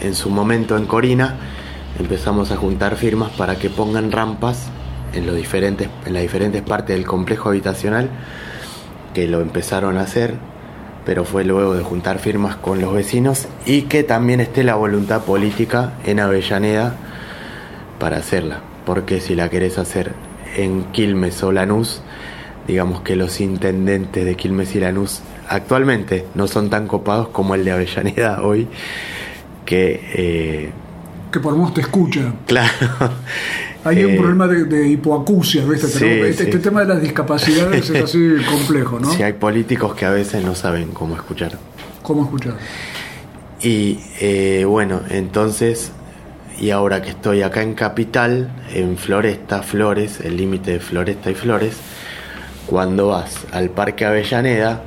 en 0.00 0.14
su 0.14 0.30
momento 0.30 0.76
en 0.76 0.86
Corina 0.86 1.36
empezamos 1.98 2.50
a 2.50 2.56
juntar 2.56 2.96
firmas 2.96 3.30
para 3.30 3.56
que 3.56 3.70
pongan 3.70 4.10
rampas 4.10 4.70
en, 5.14 5.26
los 5.26 5.36
diferentes, 5.36 5.88
en 6.06 6.12
las 6.12 6.22
diferentes 6.22 6.62
partes 6.62 6.96
del 6.96 7.06
complejo 7.06 7.48
habitacional, 7.48 8.10
que 9.14 9.26
lo 9.26 9.40
empezaron 9.40 9.98
a 9.98 10.02
hacer, 10.02 10.34
pero 11.04 11.24
fue 11.24 11.44
luego 11.44 11.74
de 11.74 11.82
juntar 11.82 12.18
firmas 12.18 12.56
con 12.56 12.80
los 12.80 12.92
vecinos 12.92 13.48
y 13.66 13.82
que 13.82 14.02
también 14.02 14.40
esté 14.40 14.64
la 14.64 14.74
voluntad 14.74 15.22
política 15.22 15.94
en 16.04 16.20
Avellaneda 16.20 16.94
para 17.98 18.18
hacerla. 18.18 18.60
Porque 18.86 19.20
si 19.20 19.34
la 19.34 19.48
querés 19.48 19.78
hacer 19.78 20.14
en 20.56 20.84
Quilmes 20.92 21.42
o 21.42 21.52
Lanús, 21.52 22.02
digamos 22.66 23.00
que 23.02 23.16
los 23.16 23.40
intendentes 23.40 24.24
de 24.24 24.36
Quilmes 24.36 24.74
y 24.74 24.80
Lanús 24.80 25.20
actualmente 25.48 26.26
no 26.34 26.46
son 26.46 26.70
tan 26.70 26.86
copados 26.86 27.28
como 27.28 27.54
el 27.54 27.64
de 27.64 27.72
Avellaneda 27.72 28.42
hoy, 28.42 28.68
que, 29.64 30.00
eh, 30.14 30.70
Que 31.32 31.40
por 31.40 31.54
menos 31.54 31.74
te 31.74 31.80
escucha. 31.80 32.32
claro, 32.46 32.70
Hay 33.84 34.04
un 34.04 34.16
problema 34.16 34.46
de, 34.46 34.64
de 34.64 34.88
hipoacusia, 34.88 35.64
¿viste? 35.64 35.86
sí, 35.86 36.04
este, 36.04 36.44
sí. 36.44 36.50
este 36.50 36.58
tema 36.58 36.80
de 36.80 36.86
las 36.86 37.02
discapacidades 37.02 37.88
es 37.88 38.04
así 38.04 38.36
complejo, 38.50 39.00
¿no? 39.00 39.10
si 39.10 39.22
hay 39.22 39.32
políticos 39.32 39.94
que 39.94 40.04
a 40.04 40.10
veces 40.10 40.44
no 40.44 40.54
saben 40.54 40.90
cómo 40.90 41.16
escuchar. 41.16 41.58
¿Cómo 42.02 42.24
escuchar? 42.24 42.54
Y 43.62 44.00
eh, 44.20 44.64
bueno, 44.66 45.00
entonces, 45.10 45.92
y 46.58 46.70
ahora 46.70 47.02
que 47.02 47.10
estoy 47.10 47.42
acá 47.42 47.62
en 47.62 47.74
Capital, 47.74 48.50
en 48.74 48.96
Floresta, 48.96 49.62
Flores, 49.62 50.20
el 50.20 50.36
límite 50.36 50.72
de 50.72 50.80
Floresta 50.80 51.30
y 51.30 51.34
Flores, 51.34 51.76
cuando 52.66 53.08
vas 53.08 53.46
al 53.52 53.70
Parque 53.70 54.04
Avellaneda, 54.04 54.82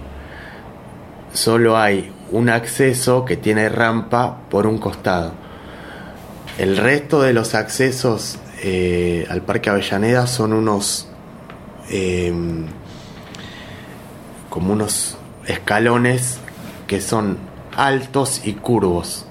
solo 1.33 1.77
hay 1.77 2.11
un 2.31 2.49
acceso 2.49 3.25
que 3.25 3.37
tiene 3.37 3.69
rampa 3.69 4.39
por 4.49 4.65
un 4.65 4.77
costado. 4.77 5.33
El 6.57 6.77
resto 6.77 7.21
de 7.21 7.33
los 7.33 7.55
accesos 7.55 8.39
eh, 8.65 9.27
al 9.29 9.41
Parque 9.41 9.69
Avellaneda 9.69 10.25
son 10.25 10.53
unos 10.53 11.09
em, 11.89 12.65
como 14.49 14.71
unos 14.71 15.17
escalones 15.45 16.39
que 16.87 17.01
son 17.01 17.37
altos 17.75 18.41
y 18.45 18.53
curvos. 18.53 19.25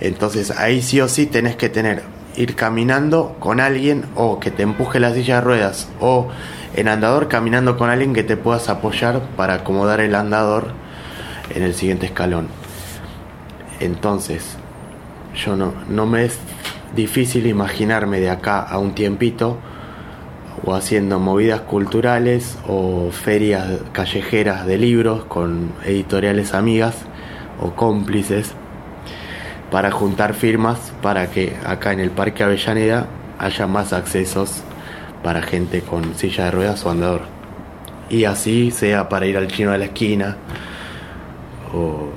Entonces 0.00 0.50
ahí 0.50 0.82
sí 0.82 1.00
o 1.00 1.08
sí 1.08 1.26
tenés 1.26 1.54
que 1.54 1.68
tener 1.68 2.02
ir 2.36 2.56
caminando 2.56 3.36
con 3.38 3.60
alguien 3.60 4.06
o 4.16 4.40
que 4.40 4.50
te 4.50 4.64
empuje 4.64 4.98
la 4.98 5.14
silla 5.14 5.36
de 5.36 5.40
ruedas 5.42 5.88
o 6.00 6.28
en 6.74 6.88
andador 6.88 7.28
caminando 7.28 7.76
con 7.78 7.90
alguien 7.90 8.12
que 8.12 8.24
te 8.24 8.36
puedas 8.36 8.68
apoyar 8.68 9.22
para 9.36 9.54
acomodar 9.54 10.00
el 10.00 10.16
andador 10.16 10.72
en 11.54 11.62
el 11.62 11.74
siguiente 11.74 12.06
escalón. 12.06 12.48
Entonces, 13.78 14.56
yo 15.36 15.54
no, 15.54 15.72
no 15.88 16.06
me 16.06 16.24
difícil 16.94 17.46
imaginarme 17.46 18.20
de 18.20 18.30
acá 18.30 18.60
a 18.60 18.78
un 18.78 18.94
tiempito 18.94 19.58
o 20.64 20.74
haciendo 20.74 21.18
movidas 21.18 21.60
culturales 21.62 22.56
o 22.66 23.10
ferias 23.10 23.80
callejeras 23.92 24.66
de 24.66 24.78
libros 24.78 25.24
con 25.24 25.72
editoriales 25.84 26.54
amigas 26.54 26.96
o 27.60 27.72
cómplices 27.72 28.54
para 29.70 29.90
juntar 29.90 30.34
firmas 30.34 30.92
para 31.02 31.30
que 31.30 31.56
acá 31.66 31.92
en 31.92 32.00
el 32.00 32.10
Parque 32.10 32.44
Avellaneda 32.44 33.06
haya 33.38 33.66
más 33.66 33.92
accesos 33.92 34.62
para 35.22 35.42
gente 35.42 35.80
con 35.80 36.14
silla 36.14 36.44
de 36.44 36.50
ruedas 36.52 36.84
o 36.86 36.90
andador. 36.90 37.22
Y 38.08 38.24
así 38.24 38.70
sea 38.70 39.08
para 39.08 39.26
ir 39.26 39.36
al 39.36 39.48
chino 39.48 39.72
de 39.72 39.78
la 39.78 39.86
esquina 39.86 40.36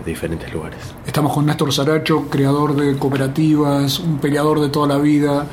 diferentes 0.06 0.52
lugares. 0.54 0.80
Estamos 1.06 1.34
con 1.34 1.46
Néstor 1.46 1.74
Saracho, 1.74 2.30
creador 2.30 2.76
de 2.76 2.98
cooperativas, 2.98 4.00
un 4.00 4.20
peleador 4.20 4.62
de 4.62 4.70
toda 4.70 4.88
la 4.88 4.98
vida 4.98 5.46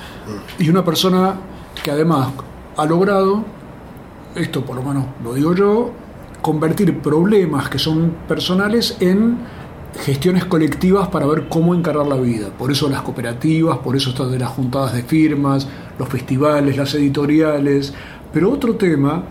y 0.58 0.68
una 0.68 0.84
persona 0.84 1.34
que 1.82 1.90
además 1.90 2.28
ha 2.76 2.84
logrado, 2.86 3.44
esto 4.34 4.64
por 4.64 4.76
lo 4.76 4.82
menos 4.82 5.06
lo 5.22 5.34
digo 5.34 5.54
yo, 5.54 5.90
convertir 6.40 7.00
problemas 7.00 7.68
que 7.68 7.78
son 7.78 8.14
personales 8.28 8.96
en 9.00 9.38
gestiones 10.00 10.44
colectivas 10.44 11.08
para 11.08 11.26
ver 11.26 11.48
cómo 11.48 11.74
encarar 11.74 12.06
la 12.06 12.16
vida. 12.16 12.48
Por 12.56 12.70
eso 12.70 12.88
las 12.88 13.02
cooperativas, 13.02 13.78
por 13.78 13.96
eso 13.96 14.10
estas 14.10 14.30
de 14.30 14.38
las 14.38 14.50
juntadas 14.50 14.92
de 14.92 15.02
firmas, 15.02 15.68
los 15.98 16.08
festivales, 16.08 16.76
las 16.76 16.94
editoriales. 16.94 17.94
Pero 18.32 18.50
otro 18.50 18.74
tema 18.74 19.22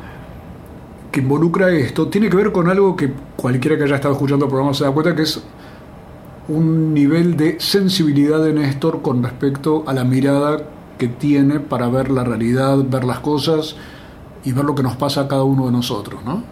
que 1.13 1.19
involucra 1.19 1.69
esto 1.69 2.07
tiene 2.07 2.27
que 2.27 2.35
ver 2.35 2.51
con 2.51 2.67
algo 2.67 2.95
que 2.95 3.13
cualquiera 3.35 3.77
que 3.77 3.83
haya 3.83 3.95
estado 3.95 4.15
escuchando 4.15 4.45
el 4.45 4.49
programa 4.49 4.73
se 4.73 4.83
da 4.83 4.89
cuenta 4.89 5.15
que 5.15 5.21
es 5.21 5.43
un 6.47 6.91
nivel 6.91 7.37
de 7.37 7.59
sensibilidad 7.59 8.43
de 8.43 8.51
Néstor 8.51 9.03
con 9.03 9.21
respecto 9.21 9.83
a 9.85 9.93
la 9.93 10.03
mirada 10.03 10.57
que 10.97 11.07
tiene 11.07 11.59
para 11.59 11.87
ver 11.87 12.09
la 12.09 12.23
realidad, 12.23 12.79
ver 12.89 13.03
las 13.03 13.19
cosas 13.19 13.75
y 14.43 14.53
ver 14.53 14.65
lo 14.65 14.73
que 14.73 14.81
nos 14.81 14.95
pasa 14.95 15.21
a 15.21 15.27
cada 15.27 15.43
uno 15.43 15.67
de 15.67 15.71
nosotros, 15.71 16.25
¿no? 16.25 16.43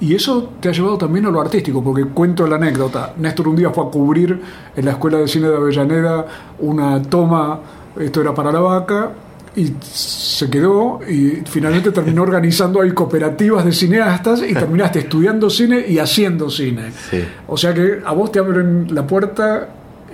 Y 0.00 0.16
eso 0.16 0.54
te 0.58 0.70
ha 0.70 0.72
llevado 0.72 0.98
también 0.98 1.26
a 1.26 1.30
lo 1.30 1.40
artístico, 1.40 1.82
porque 1.84 2.04
cuento 2.06 2.48
la 2.48 2.56
anécdota. 2.56 3.14
Néstor 3.16 3.46
un 3.46 3.56
día 3.56 3.70
fue 3.70 3.84
a 3.84 3.90
cubrir 3.90 4.42
en 4.74 4.84
la 4.84 4.92
Escuela 4.92 5.18
de 5.18 5.28
Cine 5.28 5.48
de 5.48 5.56
Avellaneda 5.56 6.26
una 6.58 7.00
toma, 7.00 7.60
esto 7.98 8.20
era 8.20 8.34
para 8.34 8.50
la 8.50 8.60
vaca, 8.60 9.12
y 9.56 9.74
se 9.82 10.48
quedó 10.48 11.00
y 11.08 11.42
finalmente 11.44 11.90
terminó 11.90 12.22
organizando 12.22 12.80
ahí 12.80 12.92
cooperativas 12.92 13.64
de 13.64 13.72
cineastas 13.72 14.42
y 14.48 14.54
terminaste 14.54 15.00
estudiando 15.00 15.50
cine 15.50 15.84
y 15.88 15.98
haciendo 15.98 16.48
cine. 16.50 16.92
Sí. 17.10 17.24
O 17.48 17.56
sea 17.56 17.74
que 17.74 18.00
a 18.04 18.12
vos 18.12 18.30
te 18.30 18.38
abren 18.38 18.94
la 18.94 19.06
puerta 19.06 19.68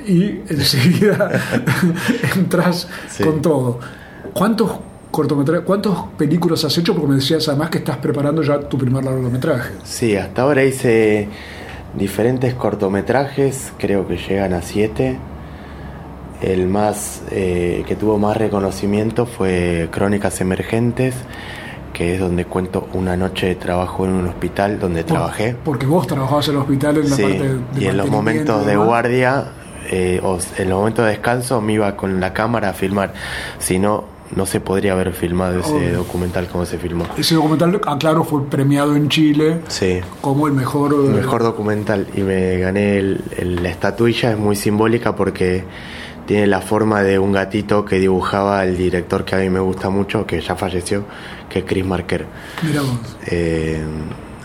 y 0.06 0.40
enseguida 0.48 1.30
entras 2.36 2.88
Sí. 3.08 3.24
con 3.24 3.42
todo. 3.42 3.78
¿Cuántos 4.32 4.70
cortometrajes, 5.10 5.64
cuántas 5.64 5.92
películas 6.16 6.64
has 6.64 6.76
hecho? 6.78 6.94
Porque 6.94 7.08
me 7.08 7.14
decías 7.16 7.48
además 7.48 7.70
que 7.70 7.78
estás 7.78 7.96
preparando 7.98 8.42
ya 8.42 8.58
tu 8.60 8.76
primer 8.78 9.04
largometraje. 9.04 9.70
Sí, 9.84 10.16
hasta 10.16 10.42
ahora 10.42 10.64
hice 10.64 11.28
diferentes 11.96 12.54
cortometrajes, 12.54 13.72
creo 13.78 14.06
que 14.06 14.16
llegan 14.16 14.52
a 14.54 14.62
siete. 14.62 15.18
El 16.40 16.68
más 16.68 17.22
eh, 17.30 17.84
que 17.86 17.96
tuvo 17.96 18.18
más 18.18 18.36
reconocimiento 18.36 19.26
fue 19.26 19.88
Crónicas 19.90 20.40
Emergentes, 20.40 21.14
que 21.92 22.14
es 22.14 22.20
donde 22.20 22.44
cuento 22.44 22.88
una 22.92 23.16
noche 23.16 23.46
de 23.46 23.54
trabajo 23.54 24.04
en 24.04 24.12
un 24.12 24.26
hospital 24.28 24.78
donde 24.78 25.02
trabajé. 25.02 25.56
Porque 25.64 25.86
vos 25.86 26.06
trabajabas 26.06 26.48
en 26.48 26.54
el 26.56 26.60
hospital 26.60 26.98
en 26.98 27.10
la 27.10 27.16
Sí, 27.16 27.22
parte 27.22 27.42
de 27.42 27.58
y 27.80 27.86
en 27.86 27.96
los 27.96 28.10
momentos 28.10 28.66
de 28.66 28.76
guardia 28.76 29.44
eh, 29.90 30.20
o 30.22 30.38
en 30.58 30.68
los 30.68 30.78
momentos 30.78 31.04
de 31.06 31.12
descanso 31.12 31.60
me 31.62 31.72
iba 31.74 31.96
con 31.96 32.20
la 32.20 32.34
cámara 32.34 32.70
a 32.70 32.72
filmar. 32.74 33.14
Si 33.58 33.78
no, 33.78 34.04
no 34.34 34.44
se 34.44 34.60
podría 34.60 34.92
haber 34.92 35.14
filmado 35.14 35.60
ese 35.60 35.72
Obvio. 35.72 35.96
documental 35.98 36.48
como 36.48 36.66
se 36.66 36.76
filmó. 36.76 37.06
Ese 37.16 37.34
documental, 37.36 37.80
aclaro, 37.86 38.24
fue 38.24 38.44
premiado 38.46 38.94
en 38.94 39.08
Chile 39.08 39.60
Sí. 39.68 40.00
como 40.20 40.48
el 40.48 40.52
mejor... 40.52 40.92
eh, 40.92 40.96
mejor 41.14 41.42
documental 41.44 42.08
y 42.14 42.20
me 42.20 42.58
gané 42.58 42.98
el- 42.98 43.20
el- 43.38 43.62
la 43.62 43.70
estatuilla 43.70 44.32
es 44.32 44.38
muy 44.38 44.54
simbólica 44.56 45.14
porque 45.16 45.64
tiene 46.26 46.46
la 46.46 46.60
forma 46.60 47.02
de 47.02 47.18
un 47.18 47.32
gatito 47.32 47.84
que 47.84 47.98
dibujaba 47.98 48.64
el 48.64 48.76
director 48.76 49.24
que 49.24 49.34
a 49.36 49.38
mí 49.38 49.48
me 49.50 49.60
gusta 49.60 49.88
mucho 49.90 50.26
que 50.26 50.40
ya 50.40 50.56
falleció 50.56 51.04
que 51.48 51.60
es 51.60 51.64
Chris 51.64 51.84
Marker 51.84 52.26
Mira 52.62 52.82
vos. 52.82 52.98
Eh, 53.26 53.82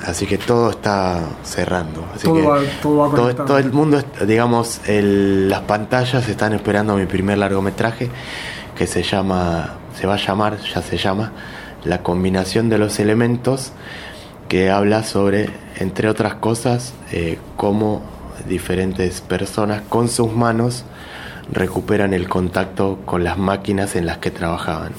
así 0.06 0.26
que 0.26 0.38
todo 0.38 0.70
está 0.72 1.20
cerrando 1.44 2.06
así 2.15 2.24
Todo 2.26 2.36
que 2.36 2.41
va- 2.48 2.60
todo 2.82 2.98
va 2.98 3.15
todo, 3.15 3.36
todo 3.46 3.58
el 3.58 3.72
mundo 3.74 4.02
digamos 4.26 4.82
el- 4.88 5.50
las 5.50 5.62
pantallas 5.62 6.28
están 6.30 6.54
esperando 6.54 6.96
mi 6.96 7.06
primer 7.06 7.38
largometraje 7.38 8.10
que 8.78 8.88
se 8.88 9.04
llama 9.04 9.76
se 10.00 10.08
va 10.08 10.13
a 10.15 10.17
llamar 10.17 10.58
ya 10.74 10.82
se 10.82 10.98
llama 10.98 11.32
la 11.84 12.02
combinación 12.04 12.70
de 12.70 12.78
los 12.78 13.00
elementos 13.00 13.72
que 14.48 14.70
habla 14.70 15.04
sobre, 15.04 15.50
entre 15.80 16.10
otras 16.10 16.36
cosas, 16.36 16.94
eh, 17.12 17.39
cómo 17.58 18.02
diferentes 18.48 19.22
personas 19.22 19.82
con 19.88 20.10
sus 20.10 20.32
manos 20.34 20.84
recuperan 21.51 22.13
el 22.13 22.27
contacto 22.27 22.99
con 23.06 23.23
las 23.23 23.38
máquinas 23.38 23.95
en 23.95 24.06
las 24.06 24.17
que 24.17 24.32
trabajaban. 24.32 24.91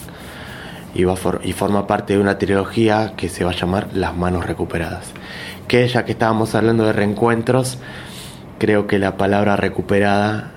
Y, 0.94 1.04
va 1.04 1.16
for- 1.16 1.40
y 1.42 1.52
forma 1.52 1.86
parte 1.86 2.14
de 2.14 2.18
una 2.20 2.38
trilogía 2.38 3.14
que 3.16 3.28
se 3.28 3.44
va 3.44 3.52
a 3.52 3.54
llamar 3.54 3.88
Las 3.94 4.16
manos 4.16 4.46
recuperadas. 4.46 5.12
Que 5.68 5.86
ya 5.88 6.04
que 6.04 6.12
estábamos 6.12 6.54
hablando 6.54 6.84
de 6.84 6.92
reencuentros, 6.92 7.78
creo 8.58 8.86
que 8.86 8.98
la 8.98 9.16
palabra 9.16 9.56
recuperada 9.56 10.50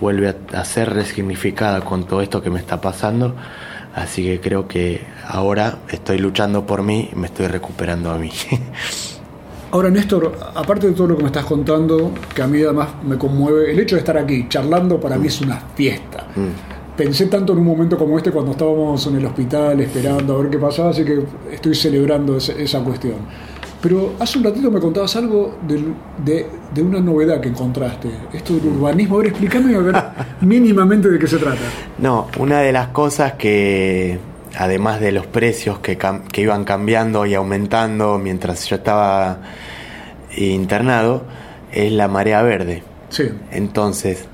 vuelve 0.00 0.34
a, 0.52 0.64
ser 0.64 0.92
resignificada 0.92 1.80
con 1.82 2.04
todo 2.04 2.20
esto 2.20 2.42
que 2.42 2.50
me 2.50 2.58
está 2.58 2.80
pasando. 2.80 3.36
Así 3.94 4.24
que 4.24 4.40
creo 4.40 4.66
que 4.68 5.04
ahora 5.26 5.76
estoy 5.88 6.18
luchando 6.18 6.66
por 6.66 6.82
mí 6.82 7.10
me 7.14 7.28
estoy 7.28 7.46
recuperando 7.46 8.10
a 8.10 8.18
mí. 8.18 8.30
Ahora, 9.70 9.90
Néstor, 9.90 10.32
aparte 10.54 10.86
de 10.88 10.92
todo 10.92 11.08
lo 11.08 11.16
que 11.16 11.22
me 11.22 11.28
estás 11.28 11.44
contando, 11.44 12.12
que 12.34 12.42
a 12.42 12.46
mí 12.46 12.62
además 12.62 12.88
me 13.04 13.18
conmueve, 13.18 13.72
el 13.72 13.80
hecho 13.80 13.96
de 13.96 14.00
estar 14.00 14.16
aquí 14.16 14.46
charlando 14.48 15.00
para 15.00 15.18
mí 15.18 15.26
es 15.26 15.40
una 15.40 15.56
fiesta. 15.74 16.26
Pensé 16.96 17.26
tanto 17.26 17.52
en 17.52 17.58
un 17.58 17.66
momento 17.66 17.98
como 17.98 18.16
este 18.16 18.30
cuando 18.30 18.52
estábamos 18.52 19.06
en 19.06 19.16
el 19.16 19.26
hospital 19.26 19.80
esperando 19.80 20.34
a 20.34 20.42
ver 20.42 20.50
qué 20.50 20.58
pasaba, 20.58 20.90
así 20.90 21.04
que 21.04 21.22
estoy 21.52 21.74
celebrando 21.74 22.36
esa 22.36 22.82
cuestión. 22.82 23.16
Pero 23.82 24.14
hace 24.18 24.38
un 24.38 24.44
ratito 24.44 24.70
me 24.70 24.80
contabas 24.80 25.14
algo 25.16 25.58
de, 25.66 26.46
de 26.74 26.82
una 26.82 27.00
novedad 27.00 27.40
que 27.40 27.48
encontraste, 27.48 28.08
esto 28.32 28.54
del 28.54 28.68
urbanismo. 28.68 29.16
A 29.16 29.18
ver, 29.18 29.26
explícame 29.28 29.74
a 29.74 29.78
ver 29.80 29.94
mínimamente 30.40 31.10
de 31.10 31.18
qué 31.18 31.26
se 31.26 31.36
trata. 31.36 31.60
No, 31.98 32.28
una 32.38 32.60
de 32.60 32.72
las 32.72 32.88
cosas 32.88 33.34
que, 33.34 34.18
además 34.56 35.00
de 35.00 35.12
los 35.12 35.26
precios 35.26 35.78
que, 35.80 35.98
iban 36.40 36.64
cambiando 36.64 37.26
y 37.26 37.34
aumentando 37.34 38.18
mientras 38.18 38.66
yo 38.66 38.76
estaba 38.76 39.38
internado, 40.36 41.24
es 41.72 41.92
la 41.92 42.08
marea 42.08 42.42
verde. 42.42 42.82
Sí. 43.08 43.28
Entonces, 43.52 44.24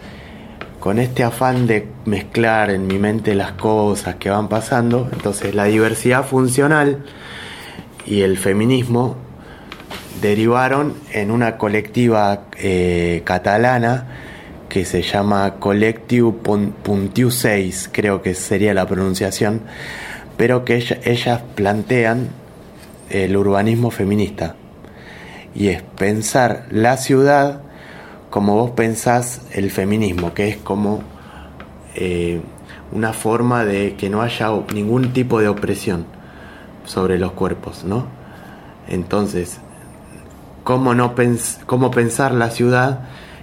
con 0.80 0.98
este 0.98 1.22
afán 1.24 1.66
de 1.66 1.88
mezclar 2.04 2.70
en 2.70 2.86
mi 2.86 2.98
mente 2.98 3.34
las 3.34 3.52
cosas 3.52 4.16
que 4.16 4.30
van 4.30 4.48
pasando, 4.48 5.08
entonces 5.12 5.54
la 5.54 5.64
diversidad 5.64 6.24
funcional 6.24 7.04
y 8.06 8.22
el 8.22 8.36
feminismo 8.36 9.16
derivaron 10.20 10.94
en 11.12 11.30
una 11.30 11.56
colectiva 11.58 12.44
eh, 12.58 13.22
catalana 13.24 14.06
que 14.68 14.84
se 14.84 15.02
llama 15.02 15.56
Collectiu 15.58 16.40
Pun- 16.42 16.72
Puntiu 16.72 17.30
6, 17.30 17.90
creo 17.92 18.22
que 18.22 18.34
sería 18.34 18.72
la 18.72 18.86
pronunciación, 18.86 19.60
pero 20.36 20.64
que 20.64 20.76
ella- 20.76 20.98
ellas 21.04 21.42
plantean 21.54 22.28
el 23.10 23.36
urbanismo 23.36 23.90
feminista 23.90 24.54
y 25.54 25.68
es 25.68 25.82
pensar 25.82 26.66
la 26.70 26.96
ciudad 26.96 27.60
como 28.30 28.54
vos 28.54 28.70
pensás 28.70 29.42
el 29.52 29.70
feminismo, 29.70 30.32
que 30.32 30.48
es 30.48 30.56
como 30.56 31.02
eh, 31.94 32.40
una 32.90 33.12
forma 33.12 33.64
de 33.64 33.94
que 33.96 34.08
no 34.08 34.22
haya 34.22 34.50
ningún 34.74 35.12
tipo 35.12 35.40
de 35.40 35.48
opresión 35.48 36.06
sobre 36.86 37.18
los 37.18 37.32
cuerpos, 37.32 37.84
¿no? 37.84 38.06
Entonces, 38.88 39.58
¿cómo, 40.64 40.94
no 40.94 41.14
pens 41.14 41.60
cómo 41.66 41.90
pensar 41.90 42.32
la 42.32 42.50
ciudad 42.50 43.00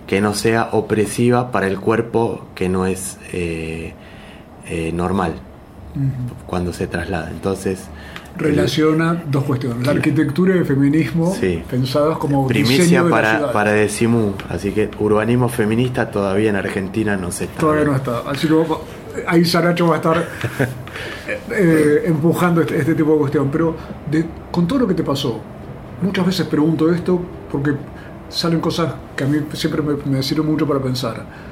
que 0.07 0.21
no 0.21 0.33
sea 0.33 0.69
opresiva 0.71 1.51
para 1.51 1.67
el 1.67 1.79
cuerpo 1.79 2.47
que 2.55 2.67
no 2.69 2.87
es 2.87 3.19
eh, 3.31 3.93
eh, 4.67 4.91
normal 4.91 5.33
cuando 6.45 6.73
se 6.73 6.87
traslada? 6.87 7.29
Entonces, 7.31 7.79
relaciona 8.37 9.21
dos 9.29 9.43
cuestiones, 9.43 9.85
la 9.85 9.93
arquitectura 9.93 10.55
y 10.55 10.59
el 10.59 10.65
feminismo 10.65 11.35
pensadas 11.69 12.17
como 12.17 12.47
primicia 12.47 12.83
diseño 12.83 13.05
de 13.05 13.09
para, 13.11 13.51
para 13.51 13.71
Decimu, 13.71 14.33
así 14.49 14.71
que 14.71 14.89
urbanismo 14.99 15.49
feminista 15.49 16.09
todavía 16.09 16.49
en 16.49 16.55
Argentina 16.55 17.17
no 17.17 17.31
se 17.31 17.45
está. 17.45 17.59
Todavía 17.59 17.85
no 17.85 17.95
está. 17.95 18.19
Así 18.27 18.47
que 18.47 18.55
ahí 19.27 19.43
Saracho 19.43 19.87
va 19.87 19.95
a 19.95 19.97
estar 19.97 20.27
eh, 21.51 22.03
empujando 22.05 22.61
este, 22.61 22.77
este 22.77 22.95
tipo 22.95 23.13
de 23.13 23.17
cuestión. 23.19 23.49
Pero 23.51 23.75
de- 24.09 24.25
con 24.51 24.67
todo 24.67 24.79
lo 24.79 24.87
que 24.87 24.93
te 24.93 25.03
pasó, 25.03 25.39
muchas 26.01 26.25
veces 26.25 26.45
pregunto 26.47 26.93
esto 26.93 27.19
porque 27.51 27.71
salen 28.29 28.59
cosas 28.59 28.93
que 29.15 29.23
a 29.23 29.27
mí 29.27 29.39
siempre 29.53 29.81
me, 29.81 29.95
me 30.05 30.23
sirven 30.23 30.45
mucho 30.47 30.67
para 30.67 30.79
pensar. 30.79 31.48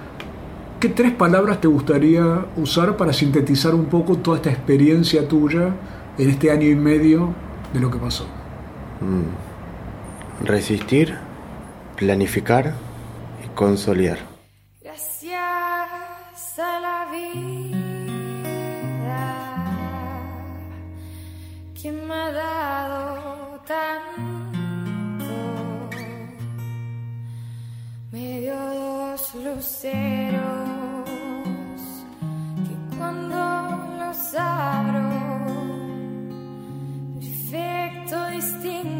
¿Qué 0.80 0.90
tres 0.90 1.12
palabras 1.12 1.60
te 1.60 1.68
gustaría 1.68 2.46
usar 2.56 2.98
para 2.98 3.12
sintetizar 3.12 3.74
un 3.74 3.86
poco 3.86 4.18
toda 4.18 4.38
esta 4.38 4.52
experiencia 4.52 5.28
tuya 5.28 5.74
en 6.20 6.30
este 6.30 6.52
año 6.52 6.68
y 6.68 6.76
medio 6.76 7.34
de 7.74 7.80
lo 7.80 7.90
que 7.90 7.98
pasó? 7.98 8.28
Mm. 9.02 10.46
Resistir, 10.46 11.16
planificar 11.96 12.76
y 13.44 13.48
consolidar. 13.56 14.20
Gracias 14.84 15.34
a 16.60 16.80
la 16.80 17.08
vida 17.12 17.78
que 21.82 21.92
me 21.92 22.13
ha 22.13 22.32
dado 22.32 23.62
tanto. 23.66 25.26
Me 28.12 28.42
dio 28.42 28.56
dos 28.56 29.34
luceros 29.44 30.67
cuando 34.32 34.34
los 34.34 34.36
abro, 34.36 35.10
perfecto 37.20 38.30
distingo 38.32 38.97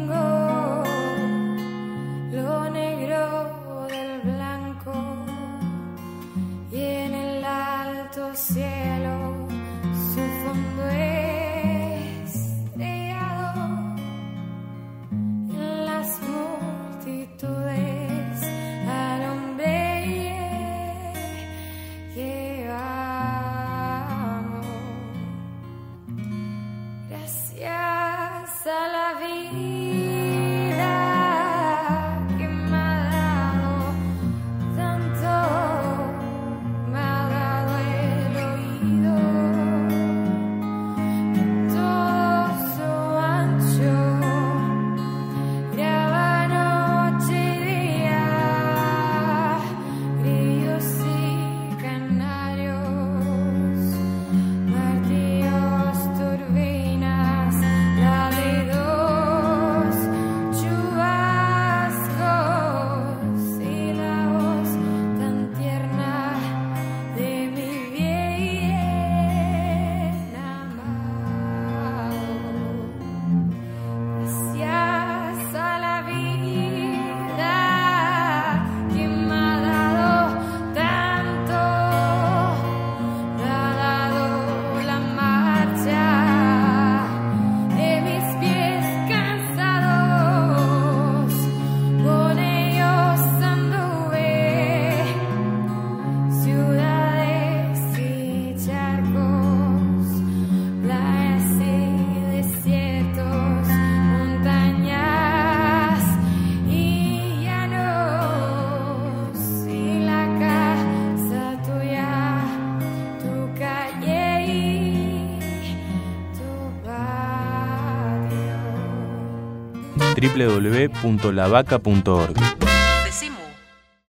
www.lavaca.org 120.46 122.57